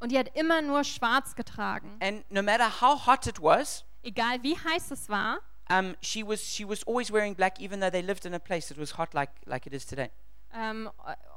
[0.00, 1.96] Und die hat immer nur schwarz getragen.
[2.00, 5.38] And no matter how hot it was, Egal wie heiß es war,
[5.70, 8.68] um, she, was, she was always wearing black, even though they lived in a place
[8.68, 10.10] that was hot like, like it is today.
[10.54, 10.88] Ähm,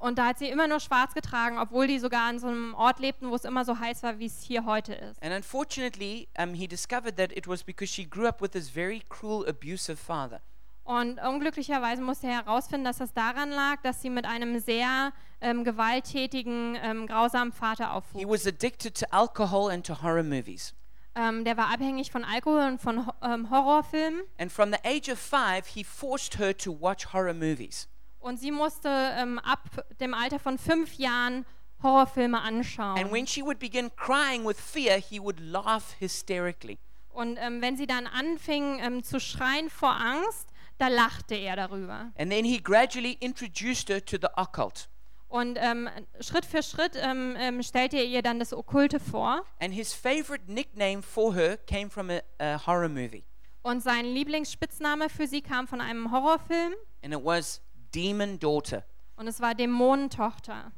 [0.02, 3.00] und da hat sie immer nur schwarz getragen, obwohl die sogar an so einem Ort
[3.00, 5.22] lebten, wo es immer so heiß war, wie es hier heute ist.
[5.22, 9.02] And unfortunately, um, he discovered that it was because she grew up with this very
[9.10, 10.42] cruel, abusive father.
[10.84, 15.64] Und unglücklicherweise musste er herausfinden, dass das daran lag, dass sie mit einem sehr ähm,
[15.64, 18.26] gewalttätigen, ähm, grausamen Vater He aufwuchs.
[18.28, 20.74] was addicted to alcohol and to horror movies.
[21.16, 24.22] Ähm, der war abhängig von Alkohol und von Ho ähm, Horrorfilmen.
[24.40, 27.88] And from the age of five, he forced her to watch horror movies.
[28.20, 31.46] Und sie musste ähm, ab dem Alter von fünf Jahren
[31.82, 32.98] Horrorfilme anschauen.
[32.98, 36.78] And when she would begin crying with fear, he would laugh hysterically.
[37.10, 42.12] Und ähm, wenn sie dann anfing ähm, zu schreien vor Angst, da lachte er darüber.
[42.18, 44.90] And then he gradually introduced her to the occult.
[45.28, 45.90] Und ähm,
[46.22, 49.44] Schritt für Schritt ähm, ähm, stellte er ihr dann das Okkulte vor.
[49.60, 53.24] And his favorite nickname for her came from a, a horror movie.
[53.62, 56.74] Und sein Lieblingsspitzname für sie kam von einem Horrorfilm.
[57.04, 57.62] And it was
[57.94, 58.84] Demon Daughter.
[59.16, 60.72] Und es war Dämonentochter.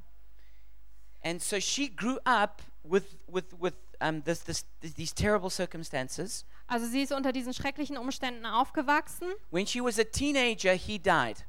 [1.23, 6.45] And so she grew up with, with, with um, this, this, these terrible circumstances.
[6.67, 9.27] Also sie ist unter diesen schrecklichen Umständen aufgewachsen.
[9.51, 11.45] When she was a teenager, he died.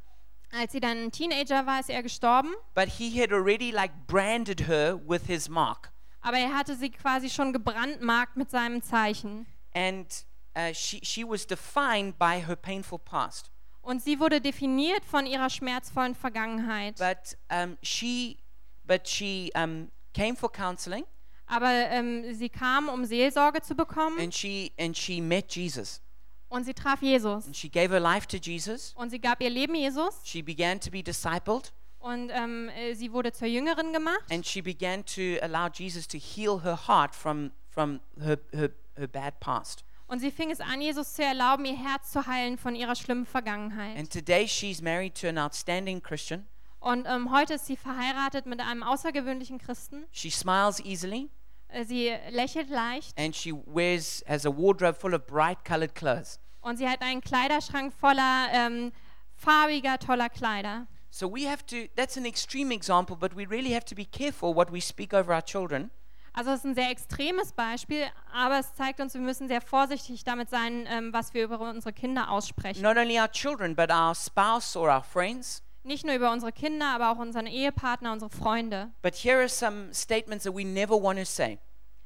[0.51, 2.55] Als sie dann ein Teenager war, ist er gestorben.
[2.75, 5.91] But he had already like branded her with his mark.
[6.21, 9.47] Aber er hatte sie quasi schon gebrandmarkt mit seinem Zeichen.
[9.75, 10.07] And
[10.55, 13.51] uh, she, she was defined by her painful past.
[13.83, 16.97] Und sie wurde definiert von ihrer schmerzvollen Vergangenheit.
[16.99, 18.39] But um, she,
[18.85, 21.05] but she um, came for counseling
[21.47, 24.19] Aber ähm, sie kam, um Seelsorge zu bekommen.
[24.21, 26.01] and she, and she met Jesus.
[26.49, 27.47] Und sie traf Jesus.
[27.47, 28.93] And she gave her life to Jesus.
[28.95, 30.21] Und sie gab ihr Leben Jesus.
[30.25, 34.25] She began to be discipled Und ähm, äh, sie wurde zur Jüngerin gemacht.
[34.31, 39.09] and she began to allow Jesus to heal her heart from, from her, her, her
[39.09, 39.83] bad past.
[40.13, 43.25] Und sie fing es an, Jesus zu erlauben, ihr Herz zu heilen von ihrer schlimmen
[43.25, 43.97] Vergangenheit.
[43.97, 46.47] And today she's married to an outstanding Christian.
[46.81, 50.05] Und ähm, heute ist sie verheiratet mit einem außergewöhnlichen Christen.
[50.11, 51.31] She smiles easily
[51.69, 56.39] Äh, Sie lächelt leicht and she wears has a wardrobe full of bright colored clothes.
[56.61, 58.93] und sie hat einen Kleiderschrank voller ähm,
[59.35, 60.87] farbiger, toller Kleider.
[61.09, 64.55] So we have to that's an extreme example, but we really have to be careful
[64.55, 65.91] what we speak over our children
[66.35, 70.25] Also es ist ein sehr extremes Beispiel, aber es zeigt uns, wir müssen sehr vorsichtig
[70.25, 72.83] damit sein, ähm, was wir über unsere Kinder aussprechen.
[72.83, 75.63] not only our children but our spouse or our friends.
[75.85, 78.91] Nicht nur über unsere Kinder, aber auch unseren Ehepartner, unsere Freunde.
[79.03, 81.59] But here are some statements that we never want to say.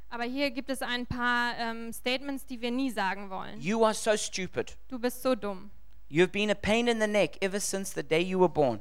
[0.08, 3.60] Aber hier gibt es ein paar ähm, Statements, die wir nie sagen wollen.
[3.60, 4.76] You are so stupid.
[4.88, 5.70] Du bist so dumm.
[6.08, 8.80] You have been a pain in the neck ever since the day you were born.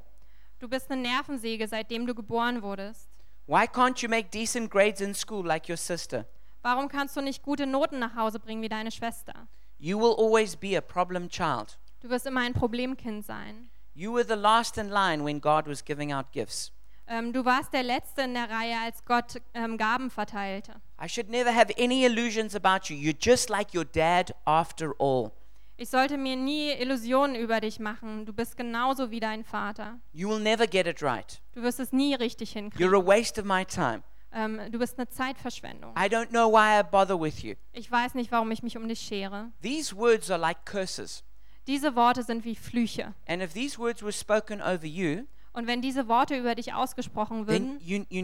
[0.59, 3.09] Du bist eine Nervensäge, seitdem du geboren wurdest.
[3.47, 6.25] Why can't you make decent grades in school like your sister?
[6.63, 9.47] Warum kannst du nicht gute Noten nach Hause bringen wie deine Schwester?
[9.77, 11.77] You will always be a problem child.
[12.01, 13.69] Du wirst immer ein Problemkind sein.
[13.93, 16.71] You were the last in line when God was giving out gifts.
[17.07, 20.73] Ähm, du warst der Letzte in der Reihe, als Gott ähm, Gaben verteilte.
[20.99, 22.97] I should never have any illusions about you.
[22.97, 25.31] You're just like your dad after all.
[25.77, 28.25] Ich sollte mir nie Illusionen über dich machen.
[28.25, 29.99] Du bist genauso wie dein Vater.
[30.13, 31.41] You will never get it right.
[31.53, 32.87] Du wirst es nie richtig hinkriegen.
[32.87, 34.03] You're a waste of my time.
[34.31, 35.91] Ähm, du bist eine Zeitverschwendung.
[35.97, 37.55] I don't know why I bother with you.
[37.73, 39.51] Ich weiß nicht, warum ich mich um dich schere.
[39.61, 41.23] These words are like curses.
[41.67, 43.13] Diese Worte sind wie Flüche.
[43.27, 47.47] And if these words were spoken over you, Und wenn diese Worte über dich ausgesprochen
[47.47, 48.21] würden you, you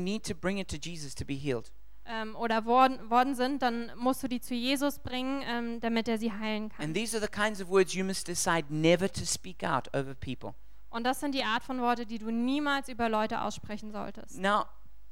[2.06, 6.18] ähm, oder worden, worden sind, dann musst du die zu Jesus bringen, ähm, damit er
[6.18, 6.86] sie heilen kann.
[6.86, 10.14] And these are the kinds of words you must decide never to speak out over
[10.14, 10.54] people.
[10.90, 14.38] Und das sind die Art von Worte, die du niemals über Leute aussprechen solltest.
[14.38, 14.66] Now,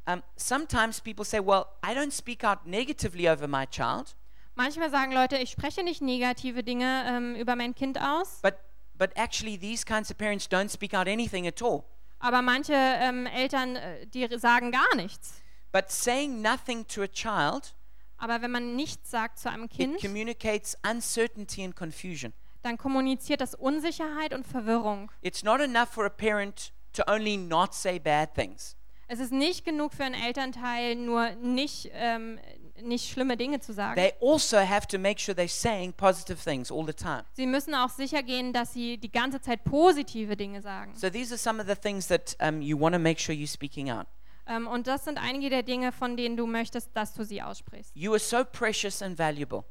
[0.08, 4.16] um, sometimes people say, well, I don't speak out negatively over my child,
[4.60, 8.56] Manchmal sagen Leute, ich spreche nicht negative Dinge ähm, über mein Kind aus, but,
[8.98, 11.86] but actually, these kinds of parents don't speak out anything at all.
[12.20, 15.42] aber manche ähm, Eltern, äh, die sagen gar nichts.
[15.72, 17.76] But saying nothing to a child,
[18.18, 22.34] Aber wenn man nichts sagt zu einem it Kind, communicates uncertainty and confusion.
[22.64, 25.12] dann kommuniziert das Unsicherheit und Verwirrung.
[25.22, 28.76] It's not enough for a parent to only not say bad things.
[29.08, 32.40] Es ist nicht genug für einen Elternteil, nur nicht, ähm,
[32.82, 33.96] nicht schlimme Dinge zu sagen.
[33.96, 37.24] They also have to make sure they're saying positive things all the time.
[37.34, 40.94] Sie müssen auch sicher gehen, dass sie die ganze Zeit positive Dinge sagen.
[40.96, 43.48] So these are some of the things that um, you want to make sure you're
[43.48, 44.06] speaking out.
[44.50, 47.96] Ähm, und das sind einige der Dinge, von denen du möchtest, dass du sie aussprichst.
[47.96, 49.64] You are so precious and valuable.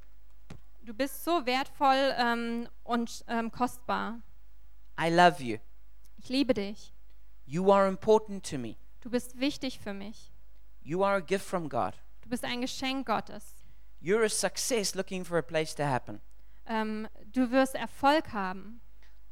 [0.82, 4.20] Du bist so wertvoll ähm, und ähm, kostbar.
[4.98, 5.58] I love you.
[6.16, 6.94] Ich liebe dich.
[7.44, 8.76] You are important to me.
[9.00, 10.32] Du bist wichtig für mich.
[10.80, 11.94] You are a gift from God.
[12.22, 13.56] Du bist ein Geschenk Gottes.
[14.00, 16.20] You're a success looking for a place to happen.
[17.32, 18.80] Du wirst Erfolg haben.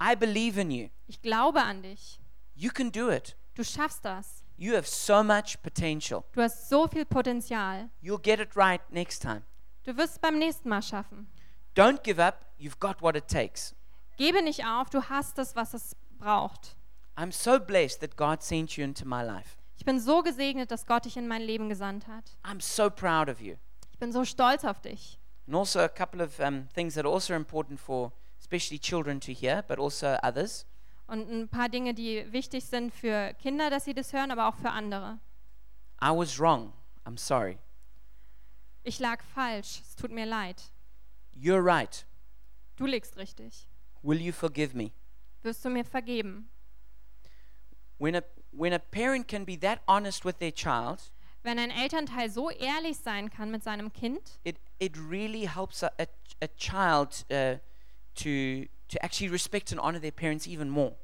[0.02, 0.88] I believe in you.
[1.06, 2.18] Ich glaube an dich.
[2.54, 3.36] You can do it.
[3.54, 4.45] Du schaffst das.
[4.58, 6.24] You have so much potential.
[6.32, 7.90] Du hast so viel Potenzial.
[8.00, 9.42] You'll get it right next time.
[9.84, 11.26] Du wirst es beim nächsten Mal schaffen.
[11.74, 12.46] Don't give up.
[12.58, 13.74] You've got what it takes.
[14.16, 16.74] Gebe nicht auf, du hast es, was es braucht.
[17.16, 19.56] I'm so blessed that God sent you into my life.
[19.76, 22.36] Ich bin so gesegnet, dass Gott dich in mein Leben gesandt hat.
[22.42, 23.56] I'm so proud of you.
[23.92, 25.18] Ich bin so stolz auf dich.
[25.46, 29.32] And also, a couple of um, things that are also important for especially children to
[29.32, 30.64] hear, but also others.
[31.06, 34.56] Und ein paar Dinge, die wichtig sind für Kinder, dass sie das hören, aber auch
[34.56, 35.20] für andere.
[36.02, 36.72] I was wrong.
[37.04, 37.58] I'm sorry.
[38.82, 40.62] Ich lag falsch, es tut mir leid.
[41.34, 42.06] You're right.
[42.76, 43.68] Du liegst richtig.
[44.02, 44.92] Will you forgive me?
[45.42, 46.48] Wirst du mir vergeben?
[47.98, 52.28] When a, when a parent can be that honest with their child, Wenn ein Elternteil
[52.28, 56.06] so ehrlich sein kann mit seinem Kind, it, it really helps a, a,
[56.42, 57.58] a child uh,
[58.16, 60.96] to, to actually respect and honor their parents even more.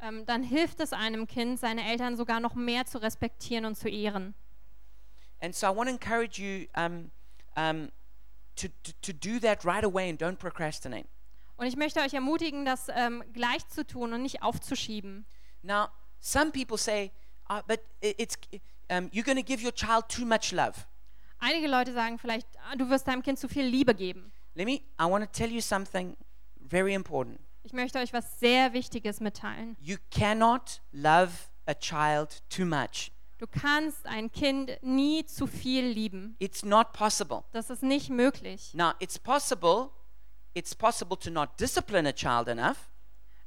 [0.00, 3.88] ähm, dann hilft es einem Kind, seine Eltern sogar noch mehr zu respektieren und zu
[3.88, 4.34] ehren.
[5.40, 7.10] And so I want to encourage you um,
[7.56, 7.90] um,
[8.56, 11.08] to, to, to do that right away and don't procrastinate.
[11.56, 15.26] Und ich möchte euch ermutigen, das ähm, gleich zu tun und nicht aufzuschieben.
[15.62, 15.88] Now,
[16.20, 17.12] some people say,
[17.48, 18.36] uh, but it's,
[18.90, 20.86] um, you're going to give your child too much love.
[21.38, 24.32] Einige Leute sagen vielleicht, ah, du wirst deinem Kind zu viel Liebe geben.
[24.54, 26.16] Let me, I want to tell you something
[26.68, 27.40] very important.
[27.62, 29.76] Ich möchte euch was sehr Wichtiges mitteilen.
[29.80, 31.32] You cannot love
[31.66, 33.12] a child too much.
[33.38, 36.36] Du kannst ein Kind nie zu viel lieben.
[36.38, 37.44] It's not possible.
[37.52, 38.72] Das ist nicht möglich.
[38.72, 39.90] Now, it's possible,
[40.54, 42.90] it's possible to not discipline a child enough.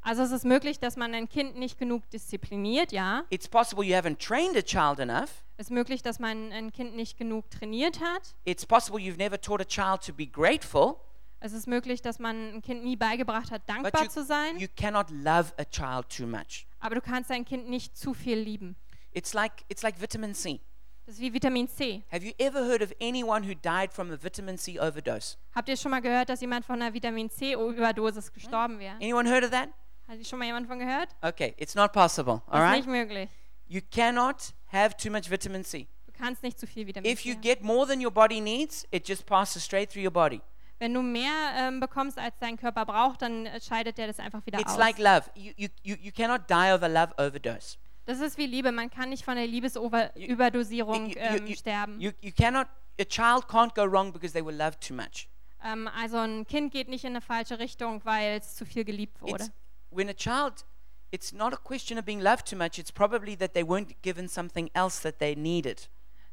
[0.01, 3.23] Also es ist möglich, dass man ein Kind nicht genug diszipliniert, ja.
[3.29, 5.43] It's possible you haven't trained a child enough.
[5.57, 8.35] Es ist möglich, dass man ein Kind nicht genug trainiert hat.
[8.45, 10.97] It's possible you've never taught a child to be grateful.
[11.41, 14.57] Es ist möglich, dass man ein Kind nie beigebracht hat, dankbar you, zu sein.
[14.57, 16.67] you cannot love a child too much.
[16.79, 18.75] Aber du kannst dein Kind nicht zu viel lieben.
[19.13, 20.59] It's like, it's like vitamin C.
[21.05, 22.03] Das ist wie Vitamin C.
[22.11, 25.37] Have you ever heard of anyone who died from a vitamin C overdose?
[25.55, 28.93] Habt ihr schon mal gehört, dass jemand von einer Vitamin C-Überdosis gestorben wäre?
[28.97, 29.69] Anyone heard of that?
[30.07, 31.09] Hat schon mal jemand von gehört?
[31.23, 32.43] Okay, it's not possible.
[32.45, 32.75] All ist right?
[32.77, 33.29] nicht möglich.
[33.67, 35.87] You cannot have too much vitamin C.
[36.05, 37.41] Du kannst nicht zu viel Vitamin If C you haben.
[37.41, 40.41] get more than your body needs, it just passes straight through your body.
[40.79, 44.45] Wenn du mehr ähm, bekommst, als dein Körper braucht, dann äh, scheidet der das einfach
[44.45, 44.77] wieder It's aus.
[44.77, 45.23] like love.
[45.35, 47.77] You, you, you, you cannot die of a love overdose.
[48.05, 48.71] das ist wie Liebe.
[48.71, 51.99] Man kann nicht von der Liebesüberdosierung ähm, sterben.
[51.99, 52.67] You, you cannot,
[52.99, 55.27] a child can't go wrong because they were loved too much.
[55.63, 59.21] ähm, also ein Kind geht nicht in eine falsche Richtung, weil es zu viel geliebt
[59.21, 59.43] wurde.
[59.43, 59.51] It's,
[59.91, 60.65] when a child,
[61.11, 64.27] it's not a question of being loved too much, it's probably that they weren't given
[64.29, 65.89] something else that they needed.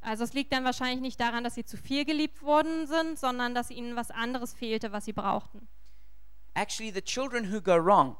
[0.06, 3.56] Also es liegt dann wahrscheinlich nicht daran, dass sie zu viel geliebt worden sind, sondern
[3.56, 5.66] dass ihnen was anderes fehlte, was sie brauchten.
[6.54, 8.16] Actually, the children who go wrong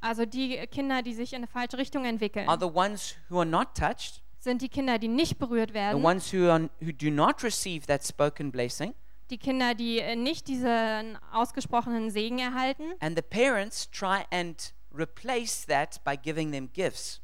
[0.00, 3.46] Also die Kinder, die sich in eine falsche Richtung entwickeln, are the ones who are
[3.46, 7.08] not touched, sind die Kinder, die nicht berührt the werden, ones who, are, who do
[7.08, 8.92] not receive that spoken blessing,
[9.30, 15.64] die Kinder, die äh, nicht diesen ausgesprochenen Segen erhalten and the parents try and replace
[15.66, 17.21] that by giving them gifts.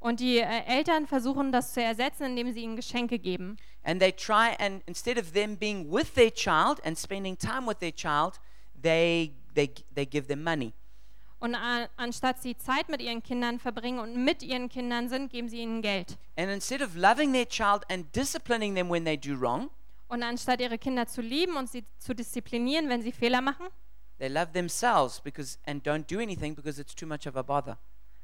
[0.00, 3.56] Und die äh, Eltern versuchen das zu ersetzen, indem sie ihnen Geschenke geben.
[3.82, 7.78] And they try and instead of them being with their child and spending time with
[7.78, 8.40] their child,
[8.80, 10.72] they, they, they give them money.
[11.40, 11.54] Und
[11.96, 15.82] anstatt sie Zeit mit ihren Kindern verbringen und mit ihren Kindern sind, geben sie ihnen
[15.82, 16.18] Geld.
[16.36, 19.70] And instead of loving their child and disciplining them when they do wrong,
[20.08, 23.66] Und anstatt ihre Kinder zu lieben und sie zu disziplinieren, wenn sie Fehler machen,
[24.18, 27.78] they love themselves because and don't do anything because it's too much of a bother.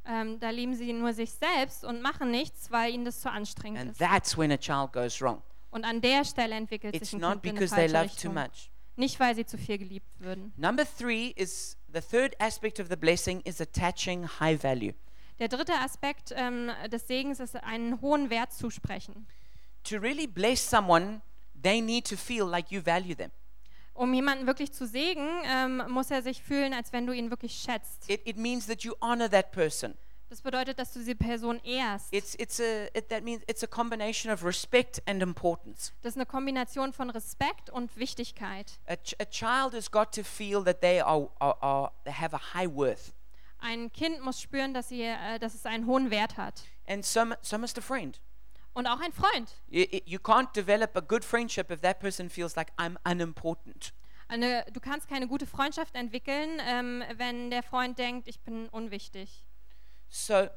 [0.07, 3.81] Ähm, da lieben sie nur sich selbst und machen nichts, weil ihnen das zu anstrengend
[3.81, 3.99] And ist.
[3.99, 5.43] that's when a child goes wrong.
[5.71, 7.95] Und an der Stelle entwickelt It's sich ein not Kind in eine because they falsche
[8.05, 8.35] love too Richtung.
[8.35, 8.71] much.
[8.97, 10.53] Nicht, weil sie zu viel geliebt würden.
[10.57, 14.93] Number three is the third aspect of the blessing is attaching high value.
[15.41, 19.27] Der dritte Aspekt ähm, des Segens ist einen hohen Wert zusprechen.
[19.85, 21.23] To really bless someone,
[21.61, 23.33] they need to feel like you value them.
[23.95, 27.55] Um jemanden wirklich zu segnen, ähm, muss er sich fühlen, als wenn du ihn wirklich
[27.55, 28.11] schätzt.
[28.11, 29.95] It, it means that you honor that person.
[30.31, 32.13] Das bedeutet, dass du diese Person ehrst.
[32.13, 35.93] It's, it's a, it, that means it's a combination of respect and importance.
[36.03, 38.73] Das ist eine Kombination von Respekt und Wichtigkeit.
[38.89, 42.35] A, ch- a child has got to feel that they are, are, are they have
[42.35, 43.13] a high worth,
[43.61, 46.63] Ein Kind muss spüren, dass, sie, äh, dass es einen hohen Wert hat.
[46.89, 48.19] and so, so must a friend.
[48.75, 49.51] Und auch ein Freund.
[49.69, 53.93] You, you can't develop a good friendship if that person feels like I'm unimportant.
[54.29, 59.47] Eine, du kannst keine gute Freundschaft entwickeln, ähm, wenn der Freund denkt, ich bin unwichtig.
[60.09, 60.49] So,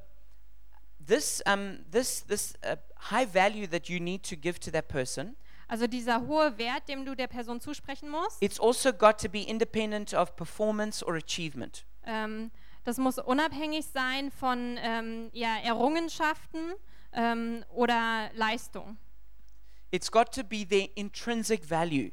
[1.05, 2.75] this um, this this uh,
[3.11, 5.35] high value that you need to give to that person,
[5.67, 9.41] Also dieser hohe Wert, dem du der Person zusprechen musst, it's also got to be
[9.43, 11.85] independent of performance or achievement.
[12.05, 12.51] ähm,
[12.83, 16.73] das muss unabhängig sein von ähm, ja, Errungenschaften
[17.17, 18.97] ähm, oder Leistung.
[19.91, 22.11] It's got to be their intrinsic value.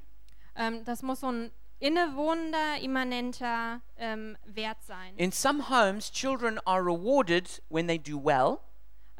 [0.56, 5.16] Ähm, das muss so ein innewohnender, immanenter ähm, Wert sein.
[5.16, 8.58] In some homes, children are rewarded when they do well,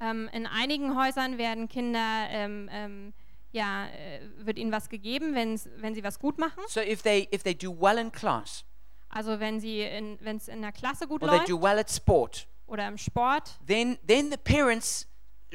[0.01, 3.15] Ähm, in einigen Häusern werden Kinder, ähm, ähm,
[3.53, 6.65] ja, äh, wird ihnen was gegeben, wenn sie was gut machen.
[6.67, 8.65] so if they if they do well in class
[9.09, 11.79] Also wenn sie in, wenn es in der Klasse gut or they läuft do well
[11.79, 15.07] at sport, oder im Sport, then then the parents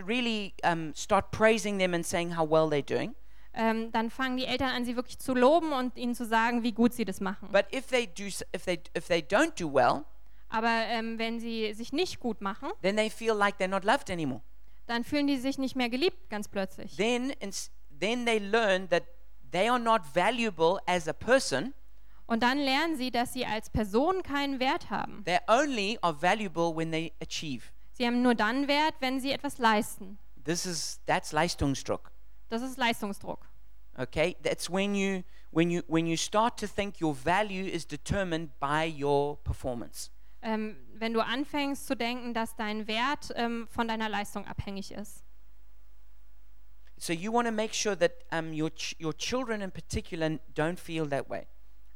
[0.07, 3.15] really um, start praising them and saying how well they're doing.
[3.53, 6.71] ähm, dann fangen die Eltern an, sie wirklich zu loben und ihnen zu sagen, wie
[6.71, 7.49] gut sie das machen.
[7.51, 10.03] But if they do if they if they don't do well,
[10.49, 14.09] Aber ähm, wenn sie sich nicht gut machen, then they feel like they're not loved
[14.09, 14.41] anymore.
[14.87, 16.95] dann fühlen die sich nicht mehr geliebt, ganz plötzlich.
[16.95, 17.33] Then
[17.99, 19.03] then they learn that
[19.51, 21.73] they are not valuable as a person.
[22.27, 25.23] Und dann lernen sie, dass sie als Person keinen Wert haben.
[25.25, 27.63] They only are valuable when they achieve.
[27.99, 30.17] Sie haben nur dann Wert, wenn sie etwas leisten.
[30.45, 32.11] This is that's Leistungsdruck.
[32.47, 33.45] Das ist Leistungsdruck.
[33.97, 38.57] Okay, that's when you when you when you start to think your value is determined
[38.59, 40.11] by your performance.
[40.41, 45.25] Ähm, wenn du anfängst zu denken, dass dein Wert ähm, von deiner Leistung abhängig ist.
[46.95, 50.77] So you want to make sure that um, your ch- your children in particular don't
[50.79, 51.47] feel that way.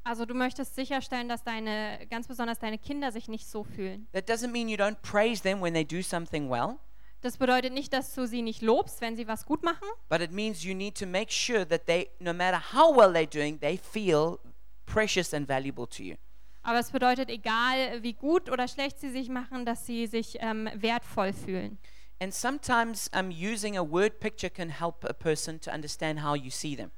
[0.03, 4.07] Also du möchtest sicherstellen, dass deine, ganz besonders deine Kinder sich nicht so fühlen.
[4.11, 6.77] That doesn't mean you don't praise them when they do something well,
[7.21, 10.31] Das bedeutet nicht, dass du sie nicht lobst, wenn sie was gut machen, but it
[10.31, 13.77] means you need to make sure that they, no matter how well they're doing, they
[13.77, 14.39] feel
[14.85, 16.15] precious and valuable to you.
[16.63, 20.69] aber es bedeutet, egal wie gut oder schlecht sie sich machen, dass sie sich ähm,
[20.75, 21.77] wertvoll fühlen.
[22.19, 26.49] And sometimes um, using a word picture can help a person to understand how you
[26.49, 26.91] see them.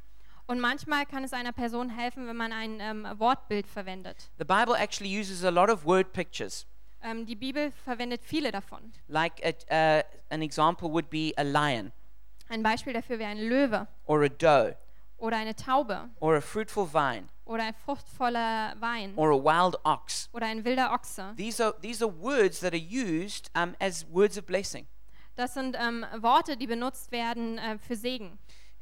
[0.47, 4.29] Und manchmal kann es einer Person helfen, wenn man ein ähm, Wortbild verwendet.
[4.37, 6.67] The Bible actually uses a lot of word pictures.
[7.01, 8.93] Ähm, die Bibel verwendet viele davon.
[9.07, 11.91] Like a, uh, an example would be a lion,
[12.47, 14.75] Ein Beispiel dafür wäre ein Löwe or a doe,
[15.17, 20.29] oder eine Taube or a fruitful vine, oder ein fruchtvoller Wein or a wild ox.
[20.31, 21.33] oder ein wilder Ochse.
[21.37, 24.85] These are, these are words that are used um, as words of blessing.
[25.35, 28.37] Das sind ähm, Worte, die benutzt werden äh, für Segen.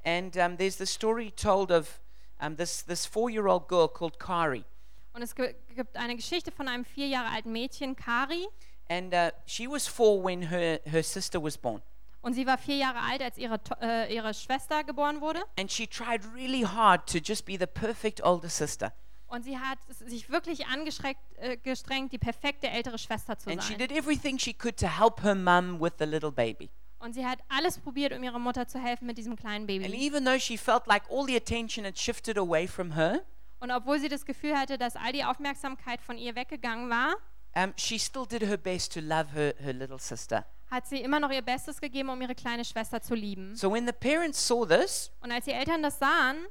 [0.06, 1.99] And um, there's the story told of
[2.39, 4.66] um, this, this four year old girl called Kari.
[5.14, 8.47] Und es gi- gibt eine Geschichte von einem vier Jahre alten Mädchen, Kari.
[8.89, 11.82] And uh, she was four when her, her sister was born.
[12.22, 15.41] Und sie war vier Jahre alt, als ihre, äh, ihre Schwester geboren wurde.
[15.60, 18.91] And she tried really hard to just be the perfect older sister.
[19.28, 23.70] Und sie hat sich wirklich angestrengt, äh, gestrengt, die perfekte ältere Schwester zu And she
[23.70, 23.80] sein.
[23.80, 26.70] did everything she could to help her mum with the little baby.
[27.04, 29.93] Und sie hat alles probiert, um ihrer Mutter zu helfen mit diesem kleinen And Baby.
[30.08, 33.22] even though she felt like all the attention had shifted away from her,
[33.60, 37.16] Und obwohl sie das Gefühl hatte, dass all die Aufmerksamkeit von ihr weggegangen war,
[37.56, 40.45] um, she still did her best to love her, her little sister.
[40.72, 43.56] hat sie immer noch ihr Bestes gegeben, um ihre kleine Schwester zu lieben.
[43.56, 46.45] So when the parents saw this, Und als die Eltern das sahen,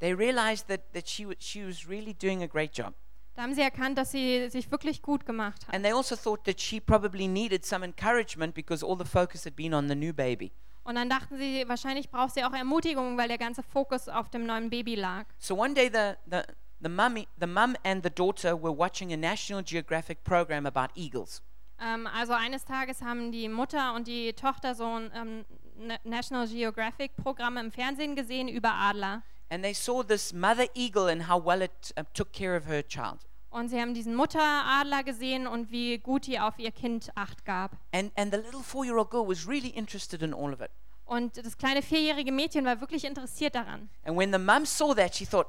[0.00, 2.94] they realized that, that she, she was really doing a great job.
[3.40, 5.74] Da haben sie erkannt, dass sie sich wirklich gut gemacht hat.
[5.74, 9.56] And they also thought that she probably needed some encouragement because all the focus had
[9.56, 10.52] been on the new baby.
[10.84, 14.44] Und dann dachten sie, wahrscheinlich braucht sie auch Ermutigung, weil der ganze Fokus auf dem
[14.44, 15.24] neuen Baby lag.
[15.38, 16.42] So one day, the, the,
[16.82, 21.42] the, mummy, the mum and the daughter were watching a National Geographic program about eagles.
[21.80, 25.44] Ähm, also eines Tages haben die Mutter und die Tochter so ein ähm,
[25.78, 29.22] Na- National Geographic Programm im Fernsehen gesehen über Adler.
[29.48, 32.82] And they saw this mother eagle and how well it uh, took care of her
[32.86, 33.20] child.
[33.50, 37.72] Und sie haben diesen Mutteradler gesehen und wie gut die auf ihr Kind Acht gab.
[37.92, 40.70] And, and the little four year old girl was really interested in all of it.
[41.04, 43.90] Und das kleine vierjährige Mädchen war wirklich interessiert daran.
[44.04, 45.48] And when the mum saw that, she thought,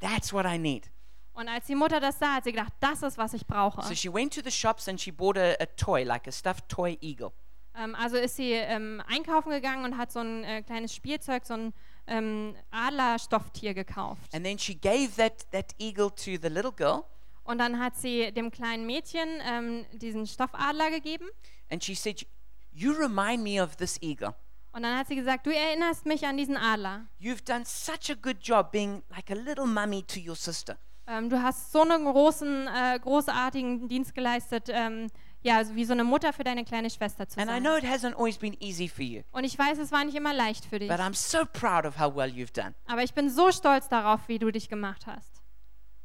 [0.00, 0.90] that's what I need.
[1.34, 3.82] Und als die Mutter das sah, hat sie gedacht, das ist, was ich brauche.
[3.82, 6.68] So she went to the shops and she bought a, a toy, like a stuffed
[6.68, 7.32] toy eagle.
[7.74, 11.54] Ähm, also ist sie ähm, einkaufen gegangen und hat so ein äh, kleines Spielzeug, so
[11.54, 11.74] ein
[12.06, 14.34] ähm, Adlerstofftier gekauft.
[14.34, 17.04] And then she gave that, that eagle to the little girl.
[17.44, 21.26] Und dann hat sie dem kleinen Mädchen ähm, diesen Stoffadler gegeben.
[21.70, 22.24] And she said,
[22.72, 24.34] You remind me of this eagle.
[24.72, 27.06] Und dann hat sie gesagt, du erinnerst mich an diesen Adler.
[27.20, 30.78] You've done such a good job being like a little mummy to your sister.
[31.06, 35.08] Ähm, du hast so einen großen, äh, großartigen Dienst geleistet, ähm,
[35.42, 37.62] ja, also wie so eine Mutter für deine kleine Schwester zu And I sein.
[37.64, 40.32] know it hasn't always been easy for you, Und ich weiß, es war nicht immer
[40.32, 40.88] leicht für dich.
[40.88, 42.74] but I'm so proud of how well you've done.
[42.86, 45.31] Aber ich bin so stolz darauf, wie du dich gemacht hast.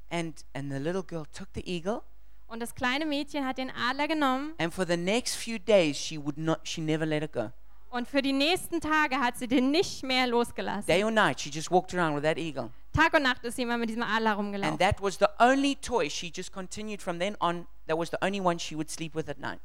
[0.10, 2.02] And, and the little girl took the eagle,
[2.48, 6.18] Und das kleine Mädchen hat den Adler genommen and for the next few days, she
[6.18, 7.52] would not, she never let it go.
[7.90, 10.86] und für die nächsten Tage hat sie den nicht mehr losgelassen.
[10.88, 12.70] Day or night, she just walked around with that eagle.
[12.94, 14.78] Tag und Nacht ist sie immer mit diesem Adler And rumgelaufen.
[14.80, 17.68] that was the only toy she just continued from then on.
[17.86, 19.60] That was the only one she would sleep with at night.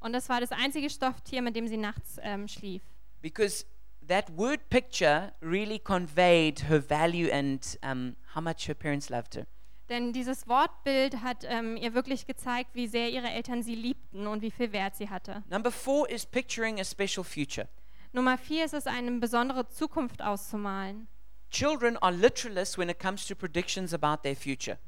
[0.00, 2.82] Und das war das einzige Stofftier, mit dem sie nachts ähm, schlief.
[3.20, 3.66] Because
[4.06, 9.44] that word picture really conveyed her value and um, how much her parents loved her.
[9.88, 14.42] Denn dieses Wortbild hat ähm, ihr wirklich gezeigt, wie sehr ihre Eltern sie liebten und
[14.42, 15.42] wie viel Wert sie hatte.
[15.48, 17.68] Number four is picturing a special future.
[18.12, 21.08] Nummer vier ist es, eine besondere Zukunft auszumalen.
[21.50, 24.78] Children are literalists when it comes to predictions about their future.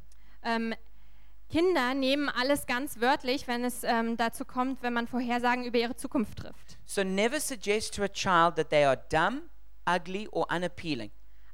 [0.42, 0.74] Ähm,
[1.50, 5.96] Kinder nehmen alles ganz wörtlich, wenn es ähm, dazu kommt, wenn man Vorhersagen über ihre
[5.96, 6.78] Zukunft trifft.
[6.84, 9.42] So never suggest to a child that they are dumb,
[9.86, 11.10] ugly, or unappealing.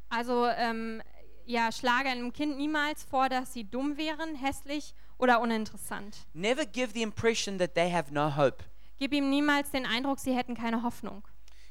[0.08, 1.02] Also ähm,
[1.46, 6.26] ja, schlage einem Kind niemals vor, dass sie dumm wären, hässlich oder uninteressant.
[6.34, 8.64] Never give the impression that they have no hope.
[8.98, 11.22] Gib ihm niemals den Eindruck, sie hätten keine Hoffnung.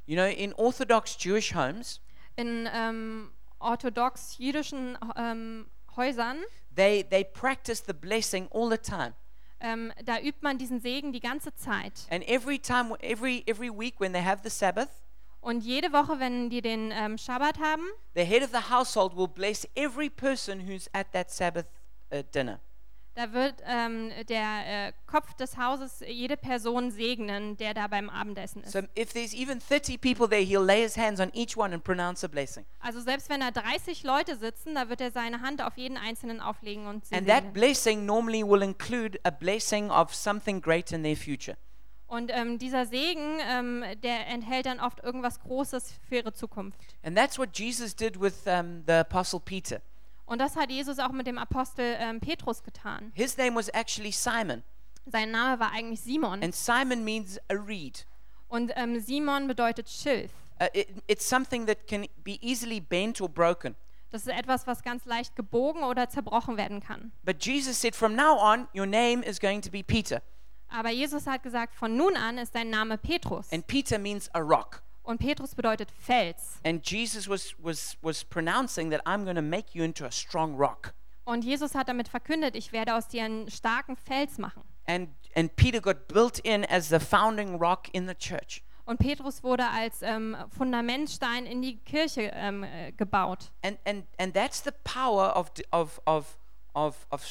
[0.06, 2.02] You know, in Orthodox Jewish homes,
[2.36, 5.66] In ähm, orthodox jüdischen ähm,
[5.96, 6.38] Häusern,
[6.76, 9.14] they, they practice the blessing all the time.
[9.62, 11.94] ähm, da übt man diesen Segen die ganze Zeit.
[12.10, 14.90] And every time, every, every week when they have the Sabbath,
[15.46, 17.84] Und jede Woche, wenn die den ähm, Schabbat haben,
[18.16, 21.68] the head of the household will bless every person who's at that Sabbath
[22.12, 22.60] uh, dinner.
[23.14, 28.64] da wird ähm, der äh, Kopf des Hauses jede Person segnen, der da beim Abendessen
[28.64, 28.72] ist.
[28.72, 31.84] So if there's even 30 people there, he'll lay his hands on each one and
[31.84, 32.66] pronounce a blessing.
[32.80, 36.41] Also selbst wenn da 30 Leute sitzen, da wird er seine Hand auf jeden einzelnen
[36.41, 37.54] auflegen und sie And that segnen.
[37.54, 41.56] blessing normally will include a blessing of something great in their future.
[42.08, 46.80] Und ähm, dieser Segen, ähm, der enthält dann oft irgendwas Großes für ihre Zukunft.
[47.03, 49.82] And that's what Jesus did with um, the Apostle Peter.
[50.28, 53.12] Und das hat Jesus auch mit dem Apostel ähm, Petrus getan.
[53.16, 54.64] His name was actually Simon,
[55.08, 56.43] Sein Name war eigentlich Simon.
[56.43, 58.06] and Simon means a reed.
[58.47, 60.32] Und ähm, Simon bedeutet Schilf.
[60.60, 63.76] Uh, it, it's something that can be easily bent or broken.
[64.12, 67.12] Das ist etwas, was ganz leicht gebogen oder zerbrochen werden kann.
[67.24, 70.22] But Jesus said, from now on, your name is going to be Peter.
[70.70, 73.51] Aber Jesus hat gesagt, von nun an ist dein Name Petrus.
[73.51, 74.82] And Peter means a rock.
[75.03, 76.59] Und Petrus bedeutet Fels.
[76.63, 80.55] And Jesus was, was, was pronouncing that I'm going to make you into a strong
[80.55, 80.93] rock.
[81.26, 84.63] Und Jesus hat damit verkündet, ich werde aus dir einen starken Fels machen.
[84.88, 88.63] And, and Peter got built in as the founding rock in the church.
[88.86, 93.51] Und Petrus wurde als ähm, Fundamentstein in die Kirche ähm, äh, gebaut.
[93.63, 96.38] And, and, and that's the power of, of, of,
[96.76, 97.26] of, of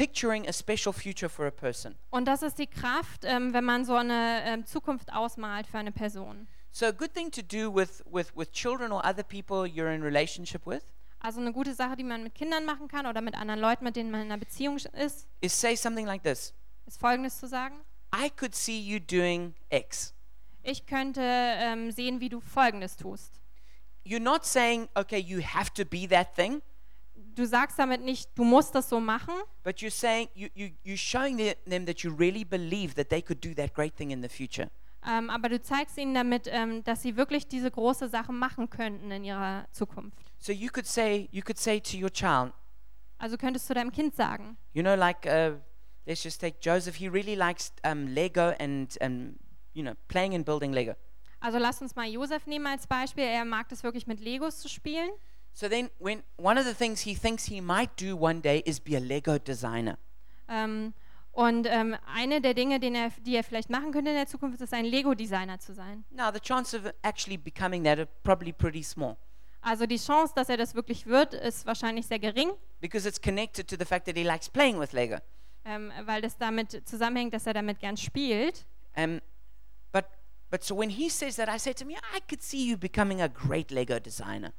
[0.00, 1.94] picturing a special future for a person.
[2.10, 5.92] Und das ist die Kraft, ähm, wenn man so eine ähm, Zukunft ausmalt für eine
[5.92, 6.48] Person.
[6.70, 10.02] So, a good thing to do with, with, with children or other people you're in
[10.02, 10.82] relationship with
[11.18, 13.94] Also eine gute Sache, die man mit Kindern machen kann oder mit anderen Leuten, mit
[13.94, 16.54] denen man in einer Beziehung ist, is say something like this
[16.86, 17.76] ist Folgendes zu sagen.
[18.14, 20.14] I could see you doing X.
[20.62, 23.40] Ich könnte ähm, sehen, wie du Folgendes tust.
[24.04, 26.62] You're not saying, okay, you have to be that thing,
[27.34, 30.96] Du sagst damit nicht, du musst das so machen, but you're saying, you, you, you're
[30.96, 34.22] showing the, them that you really believe that they could do that great thing in
[34.22, 34.70] the future.
[35.06, 39.10] ähm, aber du zeigst ihnen damit, ähm, dass sie wirklich diese große Sache machen könnten
[39.10, 40.18] in ihrer Zukunft.
[40.38, 42.52] So you could say, you could say to your child,
[43.18, 45.56] Also könntest du deinem Kind sagen, you know, like, uh,
[46.06, 46.96] let's just take Joseph.
[46.96, 49.38] He really likes um, Lego and, and,
[49.74, 50.94] you know, playing and building Lego.
[51.40, 54.68] also lass uns mal Josef nehmen als Beispiel, er mag es wirklich mit Legos zu
[54.68, 55.10] spielen.
[55.52, 58.80] So then, when one of the things he thinks he might do one day is
[58.80, 59.98] be a Lego designer.
[60.48, 60.94] Ähm,
[61.32, 64.74] und ähm, eine der Dinge, er, die er vielleicht machen könnte in der Zukunft, ist
[64.74, 66.04] ein Lego-Designer zu sein.
[66.10, 69.16] Now, the chance of actually becoming that are probably pretty small
[69.62, 73.68] Also die Chance, dass er das wirklich wird, ist wahrscheinlich sehr gering, because it's connected
[73.68, 75.18] to the fact that he likes playing with Lego.
[75.64, 78.64] ähm, weil das damit zusammenhängt, dass er damit gern spielt.
[78.96, 79.20] Um,
[79.92, 80.06] but
[80.50, 82.76] but so when he says that, I say to him, yeah, I could see you
[82.78, 84.52] becoming a great Lego designer.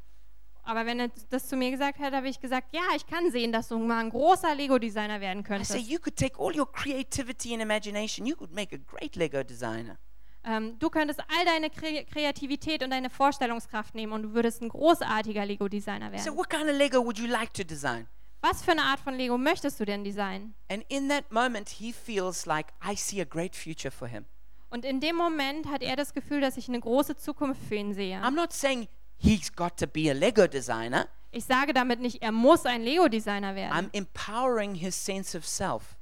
[0.63, 3.51] Aber wenn er das zu mir gesagt hat, habe ich gesagt, ja, ich kann sehen,
[3.51, 5.89] dass du mal ein großer Lego-Designer werden I say könntest.
[5.89, 9.97] you could take all your creativity and imagination, you could make a great Lego designer.
[10.43, 14.69] Ähm, du könntest all deine Kre Kreativität und deine Vorstellungskraft nehmen und du würdest ein
[14.69, 16.37] großartiger Lego-Designer So werden.
[16.37, 18.07] what kind of Lego would you like to design?
[18.41, 20.55] Was für eine Art von Lego möchtest du denn designen?
[20.67, 24.25] And in that moment, he feels like I see a great future for him.
[24.71, 27.93] Und in dem Moment hat er das Gefühl, dass ich eine große Zukunft für ihn
[27.93, 28.17] sehe.
[28.23, 28.87] I'm not saying
[29.21, 31.07] he's got to be a Lego designer.
[31.31, 33.89] Ich sage damit nicht, er muss ein Lego-Designer I'm werden.
[33.93, 35.95] empowering his sense of self.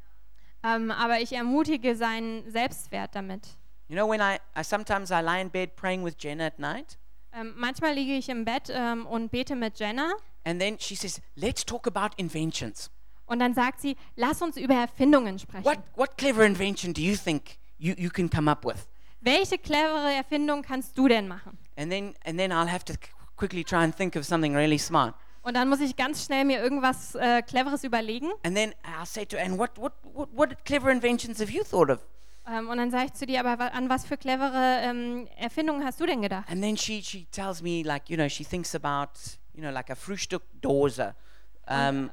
[0.64, 3.48] Ähm, aber ich ermutige seinen Selbstwert damit.
[3.88, 6.98] You know, when I, I sometimes I lie in bed praying with Jenna at night,
[7.32, 10.12] Ähm, manchmal liege ich im Bett ähm, und bete mit Jenna
[10.46, 12.90] and then she says, "Let's talk about inventions.
[13.28, 15.64] und dann sagt sie, lass uns über Erfindungen sprechen.
[15.64, 18.88] What what clever invention do you think you, you can come up with?"
[19.22, 21.58] Welche clevere Erfindung kannst du denn machen?
[21.80, 23.08] And then and then I'll have to qu-
[23.38, 25.16] quickly try and think of something really smart.
[25.42, 28.28] Und dann muss ich ganz schnell mir irgendwas äh, Cleveres überlegen.
[28.44, 31.90] And then I'll say to "And what what what, what clever inventions have you thought
[31.90, 32.00] of?"
[32.46, 36.00] Ähm, und dann sage ich zu dir, aber an was für clevere ähm, Erfindungen hast
[36.02, 36.50] du denn gedacht?
[36.50, 39.12] And then she she tells me like you know she thinks about
[39.54, 41.16] you know like a Frühstück Dose.
[41.68, 42.10] Um,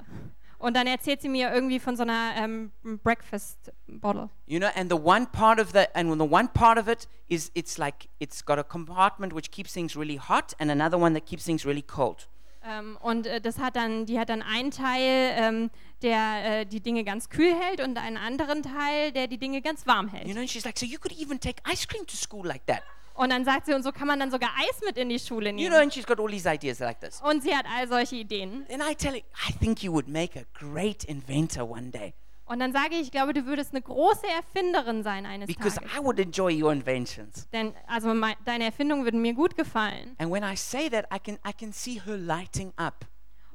[0.59, 4.31] Und dann erzählt sie mir irgendwie von so einer ähm, Breakfast Bottle.
[4.47, 7.51] You know, and the one part of the and the one part of it is
[7.55, 11.27] it's like it's got a compartment which keeps things really hot and another one that
[11.27, 12.29] keeps things really cold.
[12.69, 15.71] Ähm, und äh, das hat dann, die hat dann einen Teil, ähm,
[16.03, 19.87] der äh, die Dinge ganz kühl hält und einen anderen Teil, der die Dinge ganz
[19.87, 20.27] warm hält.
[20.27, 22.83] You know, she's like, so you could even take ice cream to school like that.
[23.17, 25.51] Und dann sagt sie, und so kann man dann sogar Eis mit in die Schule
[25.51, 25.75] You know, nehmen.
[25.85, 27.21] and she's got all these ideas like this.
[27.23, 28.67] Und sie hat all solche Ideen.
[28.71, 32.13] And I tell her, I think you would make a great inventor one day
[32.45, 35.91] Und dann sage ich, ich glaube, du würdest eine große Erfinderin sein eines because Tages.
[35.99, 37.49] I would enjoy your inventions.
[37.53, 40.15] Denn also mei- deine Erfindungen würden mir gut gefallen.
[40.19, 43.07] And when I say that, I can I can see her lighting up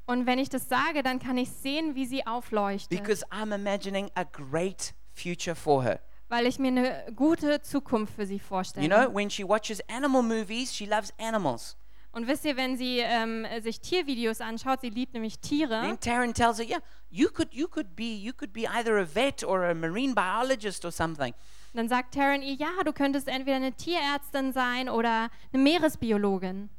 [0.07, 2.89] Und wenn ich das sage, dann kann ich sehen, wie sie aufleuchtet.
[2.89, 5.99] because I'm imagining a great future for her.
[6.31, 8.87] Weil ich mir eine gute Zukunft für sie vorstelle.
[8.87, 11.75] You know, when she watches animal movies, she loves animals.
[12.13, 15.81] Und wisst ihr, wenn sie ähm, sich Tiervideos anschaut, sie liebt nämlich Tiere.
[15.81, 16.79] Then Taryn tells her, "Yeah,
[17.09, 20.85] you could you could be you could be either a vet or a marine biologist
[20.85, 21.33] or something."
[21.73, 26.69] Dann sagt Taryn ihr, ja, du könntest entweder eine Tierärztin sein oder eine Meeresbiologin.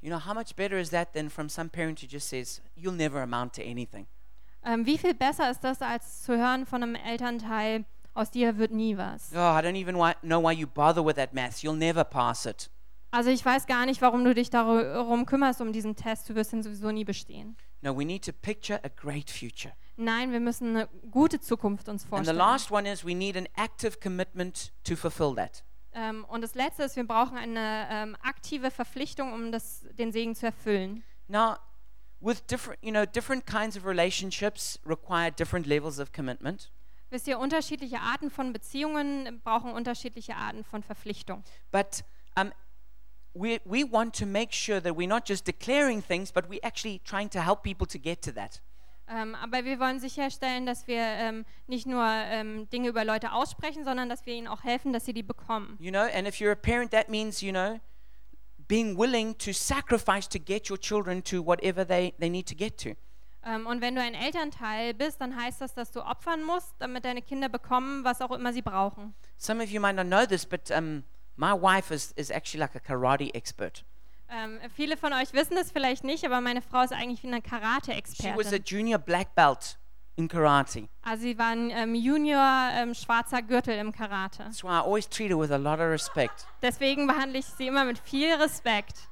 [0.00, 2.96] You know, how much better is that than from some parent who just says, "You'll
[2.96, 4.06] never amount to anything."
[4.64, 7.84] Ähm, wie viel besser ist das, als zu hören von einem Elternteil,
[8.14, 9.30] aus dir wird nie was.
[9.32, 11.62] Oh, I don't even why, know why you bother with that maths.
[11.62, 12.70] You'll never pass it.
[13.10, 16.28] Also ich weiß gar nicht, warum du dich darum kümmerst, um diesen Test.
[16.28, 17.56] Du wirst ihn sowieso nie bestehen.
[17.82, 19.74] No, we need to picture a great future.
[19.96, 22.36] Nein, wir müssen eine gute Zukunft uns And the vorstellen.
[22.38, 25.62] last one is we need an active commitment to fulfill that.
[25.92, 30.34] Ähm, und das Letzte ist, wir brauchen eine ähm, aktive Verpflichtung, um das, den Segen
[30.34, 31.04] zu erfüllen.
[31.28, 31.56] Now,
[32.20, 36.70] with different, you know, different kinds of relationships require different levels of commitment.
[37.12, 41.44] Wisst ihr, unterschiedliche Arten von Beziehungen brauchen unterschiedliche Arten von Verpflichtung.
[41.70, 42.04] But
[42.38, 42.52] um,
[43.34, 47.02] we, we want to make sure that we're not just declaring things, but we're actually
[47.04, 48.62] trying to help people to get to that.
[49.08, 53.84] Ähm, aber wir wollen sicherstellen, dass wir ähm, nicht nur ähm, Dinge über Leute aussprechen,
[53.84, 55.76] sondern dass wir ihnen auch helfen, dass sie die bekommen.
[55.80, 57.78] You know, and if you're a parent, that means, you know,
[58.68, 62.78] being willing to sacrifice to get your children to whatever they, they need to get
[62.78, 62.94] to.
[63.44, 67.04] Ähm, und wenn du ein Elternteil bist, dann heißt das, dass du opfern musst, damit
[67.04, 69.14] deine Kinder bekommen, was auch immer sie brauchen.
[69.36, 71.04] Some of you might not know this, but um,
[71.36, 73.84] my wife is, is actually like a karate expert.
[74.28, 77.42] Ähm, viele von euch wissen das vielleicht nicht, aber meine Frau ist eigentlich wie eine
[77.42, 78.62] She was a Karate-Expertin.
[78.64, 79.78] junior black belt
[80.16, 80.88] in karate.
[81.02, 84.44] Also sie war ein ähm, Junior ähm, schwarzer Gürtel im Karate.
[84.62, 86.46] Why I always treat her with a lot of respect.
[86.62, 89.08] Deswegen behandle ich sie immer mit viel Respekt.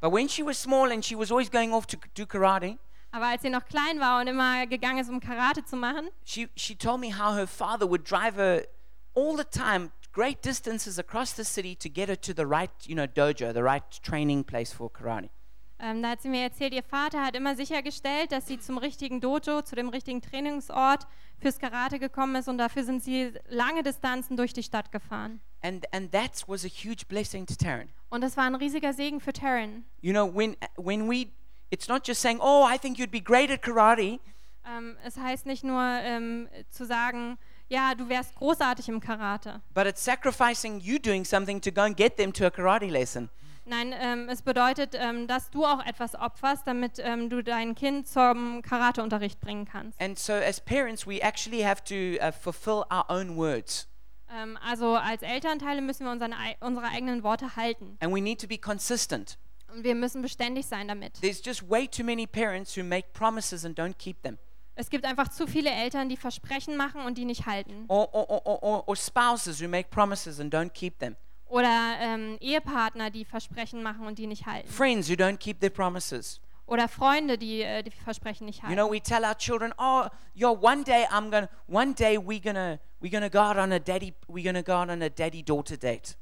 [0.00, 2.78] But when she was small and she was always going off to do karate,
[3.16, 6.50] Aber als sie noch klein war und immer gegangen ist, um Karate zu machen, she,
[6.54, 8.66] she told me how her father would drive her
[9.14, 12.94] all the time great distances across the city to get her to the right, you
[12.94, 15.30] know, dojo, the right training place for karate.
[15.78, 19.20] ähm, da hat sie mir erzählt, ihr Vater hat immer sichergestellt, dass sie zum richtigen
[19.20, 21.06] Dojo, zu dem richtigen Trainingsort
[21.38, 25.40] fürs Karate gekommen ist und dafür sind sie lange Distanzen durch die Stadt gefahren.
[25.62, 27.88] And, and that was a huge blessing to Taryn.
[28.08, 29.84] Und das war ein riesiger Segen für Taryn.
[30.00, 31.28] You know, when, when we,
[31.70, 34.20] it's not just saying, oh, I think you'd be great at karate.
[34.66, 37.38] Ähm, es heißt nicht nur ähm, zu sagen,
[37.68, 39.60] ja, du wärst großartig im Karate.
[39.74, 43.30] But it's sacrificing you doing something to go and get them to a karate lesson.
[43.68, 48.06] Nein, ähm, es bedeutet, ähm, dass du auch etwas opferst, damit ähm, du dein Kind
[48.06, 50.00] zum Karateunterricht bringen kannst.
[50.00, 53.88] And so, as parents, we actually have to uh, fulfill our own words.
[54.32, 57.96] Ähm, also als Elternteile müssen wir unseren, unsere eigenen Worte halten.
[58.00, 59.36] And we need to be consistent.
[59.76, 61.20] Und wir müssen beständig sein damit.
[61.20, 64.38] There's just way too many parents who make promises and don't keep them,
[64.74, 67.84] Es gibt einfach zu viele Eltern, die Versprechen machen und die nicht halten.
[67.88, 71.14] or, or, or, or, spouses who make promises and don't keep them,
[71.48, 74.66] Oder ähm, Ehepartner, die Versprechen machen und die nicht halten.
[74.66, 76.40] friends who don't keep their promises.
[76.66, 78.76] Oder Freunde, die äh, die Versprechen nicht You halten.
[78.78, 82.80] know, we tell our children, "Oh, yo, one day I'm gonna, one day we're gonna,
[83.00, 86.16] we're gonna go out on a daddy, we're gonna go out on a daddy-daughter date."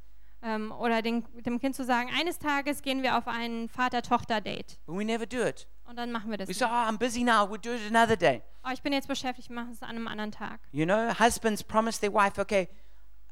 [0.45, 4.79] Ähm, oder den, dem Kind zu sagen, eines Tages gehen wir auf ein Vater-Tochter-Date.
[4.87, 5.67] But we never do it.
[5.87, 6.49] Und dann machen wir das.
[6.49, 7.45] We say, "Oh, I'm busy now.
[7.51, 10.09] We'll do it another day." Oh, ich bin jetzt beschäftigt, wir machen es an einem
[10.09, 10.61] anderen Tag.
[10.73, 12.69] You know, husbands promise their wife, "Okay,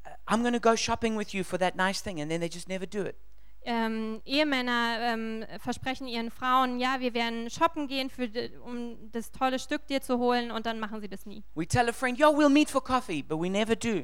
[0.05, 2.67] uh, I'm gonna go shopping with you for that nice thing," and then they just
[2.67, 3.15] never do it.
[3.65, 8.29] Ähm, Ehemänner ähm, versprechen ihren Frauen, ja, wir werden shoppen gehen, für,
[8.65, 11.43] um das tolle Stück dir zu holen und dann machen sie das nie.
[11.55, 14.03] We tell a friend, "Yo, we'll meet for coffee," but we never do.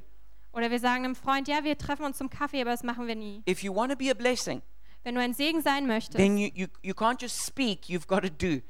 [0.60, 3.16] Oder wir sagen einem Freund, ja, wir treffen uns zum Kaffee, aber das machen wir
[3.16, 3.42] nie.
[3.48, 4.62] If you want to be a blessing,
[5.04, 8.24] Wenn du ein Segen sein möchtest, then you, you, you can't just speak, you've got
[8.24, 8.62] to do.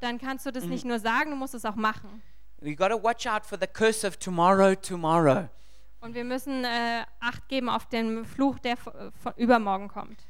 [0.00, 2.22] dann kannst du das nicht nur sagen, du musst es auch machen.
[2.62, 5.50] You've got to watch out for the curse of tomorrow, tomorrow.
[6.00, 10.26] Und wir müssen äh, Acht geben auf den Fluch, der von übermorgen kommt.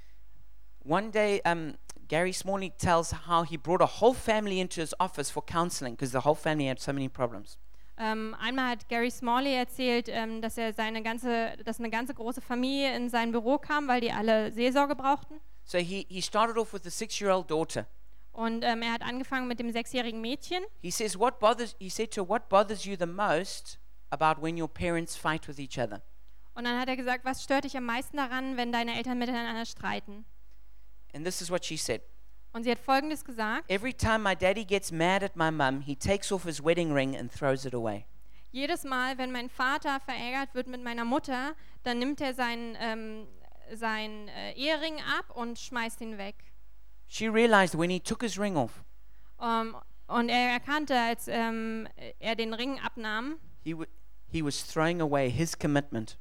[0.84, 1.74] One day, um,
[2.08, 6.10] Gary Smalley tells how he brought a whole family into his office for counseling because
[6.10, 7.56] the whole family had so many problems.
[7.96, 12.40] Ähm, einmal hat Gary Smalley erzählt, ähm, dass er seine ganze, dass eine ganze große
[12.40, 15.40] Familie in sein Büro kam, weil die alle Seelsorge brauchten.
[15.62, 17.86] So he, he started off with a six year old daughter.
[18.32, 20.64] Und ähm, er hat angefangen mit dem sechsjährigen Mädchen.
[20.82, 23.78] He says, what bothers, he said to her, What bothers you the most
[24.10, 26.02] about when your parents fight with each other?
[26.54, 29.66] Und dann hat er gesagt, was stört dich am meisten daran, wenn deine Eltern miteinander
[29.66, 30.24] streiten?
[31.14, 32.02] And this is what she said
[32.54, 33.68] Und sie hat Folgendes gesagt.
[33.70, 37.16] Every time my daddy gets mad at my mum, he takes off his wedding ring
[37.16, 38.06] and throws it away.
[38.52, 43.26] Jedes Mal, wenn mein Vater verärgert wird mit meiner Mutter, dann nimmt er seinen, ähm,
[43.72, 46.36] seinen äh, Ehering ab und schmeißt ihn weg.
[47.08, 48.84] She realized when he took his ring off,
[49.42, 49.76] Ähm,
[50.06, 51.88] und er erkannte, als ähm,
[52.20, 53.74] er den Ring abnahm, he,
[54.28, 56.16] he was throwing away his commitment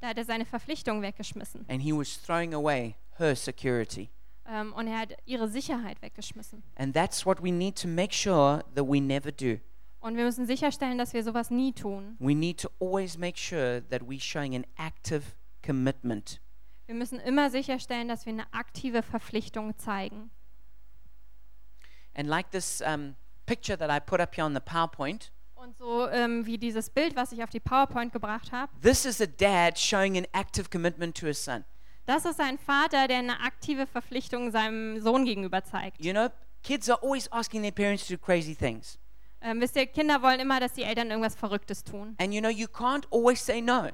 [0.00, 1.64] da hat er seine Verpflichtung weggeschmissen.
[1.68, 4.08] and he was throwing away her security.
[4.48, 6.62] Ähm, und er hat ihre Sicherheit weggeschmissen.
[6.76, 9.58] And that's what we need to make sure that we never do.
[10.00, 12.16] Und wir müssen sicherstellen, dass wir sowas nie tun.
[12.20, 15.34] We need to always make sure that we're showing an active
[15.64, 16.40] commitment.
[16.86, 20.30] Wir müssen immer sicherstellen, dass wir eine aktive Verpflichtung zeigen.
[22.14, 23.16] And like this um,
[23.46, 27.16] picture that I put up here on the PowerPoint, Und so ähm, wie dieses Bild,
[27.16, 31.16] was ich auf die PowerPoint gebracht habe, this is a dad showing an active commitment
[31.16, 31.64] to his son.
[32.06, 36.04] Das ist ein Vater, der eine aktive Verpflichtung seinem Sohn gegenüber zeigt.
[36.04, 36.28] You know,
[36.62, 38.98] kids are always asking their parents to do crazy things.
[39.42, 42.16] Ähm, wisst ihr, Kinder wollen immer, dass die Eltern irgendwas Verrücktes tun.
[42.18, 43.90] And you know, you can't always say no.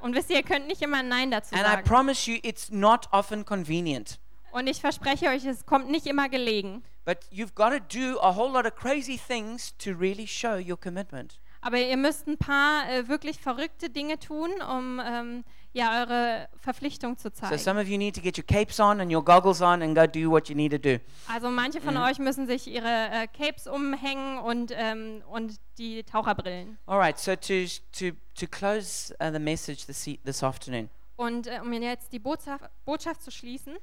[0.00, 1.84] Und wisst ihr, ihr könnt nicht immer Nein dazu And I sagen.
[1.84, 4.18] promise you, it's not often convenient.
[4.52, 6.82] Und ich verspreche euch, es kommt nicht immer gelegen.
[7.04, 10.76] But you've got to do a whole lot of crazy things to really show your
[10.76, 11.38] commitment.
[11.66, 17.16] Aber ihr müsst ein paar äh, wirklich verrückte Dinge tun, um ähm, ja eure Verpflichtung
[17.18, 17.58] zu So zeigen.
[17.58, 20.06] some of you need to get your capes on and your goggles on and go
[20.06, 20.98] do what you need to do.
[21.28, 21.84] Also manche Mhm.
[21.84, 26.78] von euch müssen sich ihre äh, Capes umhängen und, ähm, und die Taucherbrillen.
[26.86, 31.46] All right, so to, to, to close uh, the message this, e- this afternoon Und
[31.48, 33.76] äh, um jetzt die Botschaft, Botschaft zu schließen,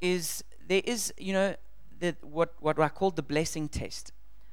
[0.00, 1.52] is there is, you know,
[2.00, 4.12] the, what, what I call the blessing test.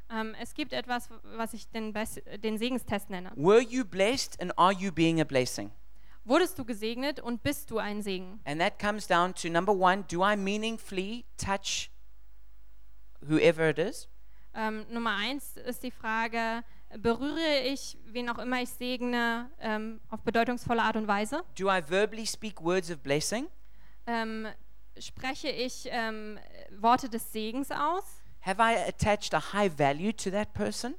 [0.09, 1.93] Ähm, es gibt etwas, was ich den,
[2.43, 3.31] den Segenstest nenne.
[3.35, 5.71] Were you blessed and are you being a blessing?
[6.23, 8.41] Wurdest du gesegnet und bist du ein Segen?
[8.43, 11.89] And that comes down to number one, do I meaningfully touch
[13.21, 14.09] whoever it is?
[14.53, 16.63] Ähm, Nummer eins ist die Frage,
[16.97, 21.43] berühre ich, wen auch immer ich segne, ähm, auf bedeutungsvolle Art und Weise?
[21.57, 23.47] Do I verbally speak words of blessing?
[24.99, 25.85] Spreche ich
[26.79, 28.16] Worte des Segens aus?
[28.47, 30.95] Have I attached a high value to that person?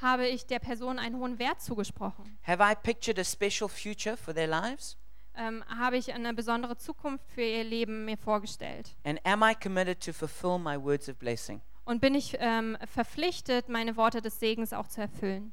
[0.00, 2.38] Habe ich der Person einen hohen Wert zugesprochen?
[2.46, 4.96] Have I pictured a special future for their lives?
[5.34, 8.94] Ähm, habe ich eine besondere Zukunft für ihr Leben mir vorgestellt?
[9.02, 11.60] And am I committed to fulfill my words of blessing?
[11.84, 15.52] Und bin ich ähm, verpflichtet, meine Worte des Segens auch zu erfüllen?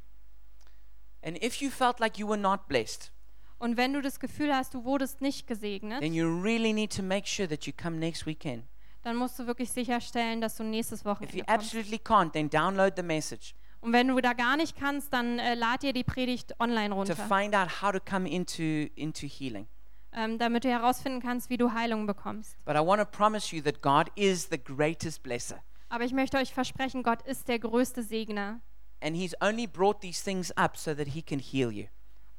[1.23, 3.11] And if you felt like you were not blessed,
[3.57, 7.01] Und wenn du das Gefühl hast, du wurdest nicht gesegnet, then you really need to
[7.01, 8.65] make sure that you come next weekend.
[9.09, 11.49] Dann musst du wirklich sicherstellen, dass du nächstes If you Wochenende kommst.
[11.49, 15.55] absolutely can't, then download the message Und wenn du da gar nicht kannst, dann äh,
[15.55, 18.63] lad dir die Predigt online to runter, find out how to come into,
[18.95, 19.67] into healing.
[20.13, 22.57] ähm, damit du herausfinden kannst, wie du Heilung bekommst.
[22.65, 25.61] But I want to promise you that God is the greatest blesser.
[25.89, 28.59] Aber ich möchte euch versprechen, Gott ist der größte Segner.
[29.01, 31.85] And He's only brought these things up so that He can heal you.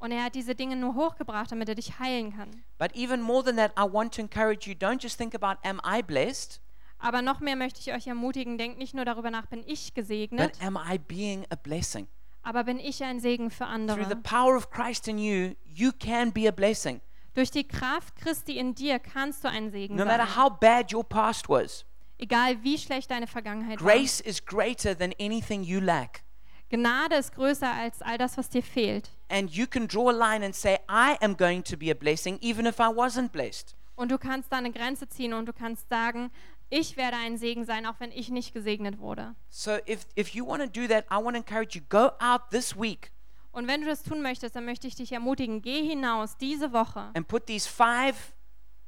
[0.01, 2.49] Und er hat diese Dinge nur hochgebracht, damit er dich heilen kann.
[2.79, 5.79] But even more than that, I want to encourage you don't just think about, am
[5.85, 6.59] I blessed?
[6.97, 9.95] Aber noch mehr möchte ich euch ermutigen, denkt nicht nur darüber nach, bin ich But
[9.95, 12.07] gesegnet, am I being a blessing?
[12.43, 14.15] aber bin ich ein Segen für Through the andere.
[14.17, 16.99] power of Christ in you, you can be a blessing.
[17.35, 20.17] Durch die Kraft Christi in dir kannst du ein Segen No sein.
[20.17, 21.85] matter how bad your past was,
[22.17, 26.23] Egal wie schlecht deine Vergangenheit grace is greater than anything you lack.
[26.71, 29.11] Gnade ist größer als all das, was dir fehlt.
[29.29, 32.39] And you can draw a line and say, I am going to be a blessing
[32.41, 33.75] even if I wasn't blessed.
[33.95, 36.31] Und du kannst da eine Grenze ziehen und du kannst sagen,
[36.69, 39.35] ich werde ein Segen sein, auch wenn ich nicht gesegnet wurde.
[39.49, 42.49] So if, if you want to do that, I want to encourage you go out
[42.49, 43.11] this week
[43.51, 47.11] Und wenn du das tun möchtest, dann möchte ich dich ermutigen, geh hinaus diese Woche
[47.13, 48.33] and put these five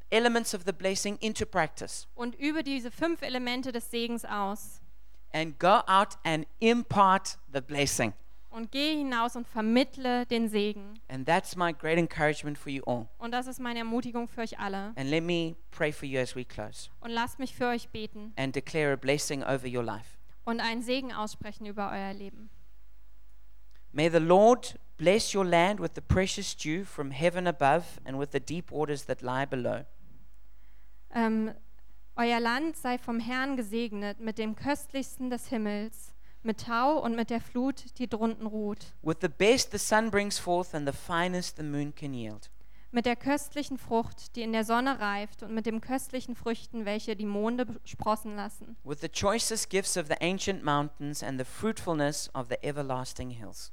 [0.09, 4.79] elements of the blessing into practice und übe diese fünf Elemente des Segens aus.
[5.33, 8.13] And go out and impart the blessing.
[8.49, 10.99] Und geh hinaus und vermittle den Segen.
[11.07, 13.07] And that's my great encouragement for you all.
[13.17, 14.93] Und das ist meine Ermutigung für euch alle.
[14.95, 18.31] And let me pray for you as we close Und lasst mich für euch beten
[18.35, 20.17] and declare a blessing over your life.
[20.45, 22.49] und einen Segen aussprechen über euer Leben.
[23.91, 28.29] May the Lord bless your land with the precious dew from heaven above and with
[28.33, 29.83] the deep waters that lie below.
[31.15, 31.53] Ähm,
[32.15, 37.31] Euer Land sei vom Herrn gesegnet mit dem köstlichsten des Himmels, mit Tau und mit
[37.31, 41.57] der Flut, die drunten ruht, with the best the sun brings forth and the finest
[41.57, 42.51] the moon can yield,
[42.91, 47.15] mit der köstlichen Frucht, die in der Sonne reift, und mit den köstlichen Früchten, welche
[47.15, 52.29] die Monde sprossen lassen, with the choicest gifts of the ancient mountains and the fruitfulness
[52.35, 53.71] of the everlasting hills,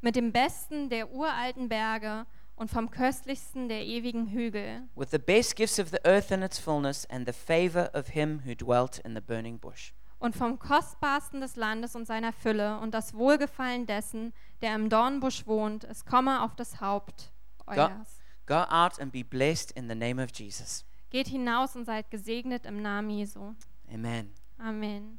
[0.00, 2.26] mit dem Besten der uralten Berge
[2.56, 6.58] und vom köstlichsten der ewigen Hügel, with the best gifts of the earth and its
[6.58, 9.92] fullness and the favor of him who dwelt in the burning bush.
[10.18, 14.32] und vom kostbarsten des Landes und seiner Fülle und das Wohlgefallen dessen,
[14.62, 17.30] der im Dornbusch wohnt, es komme auf das Haupt
[17.66, 18.20] euers.
[18.46, 20.84] Go out and be blessed in the name of Jesus.
[21.10, 23.54] Geht hinaus und seid gesegnet im Namen Jesu.
[23.92, 24.32] Amen.
[24.58, 25.18] Amen.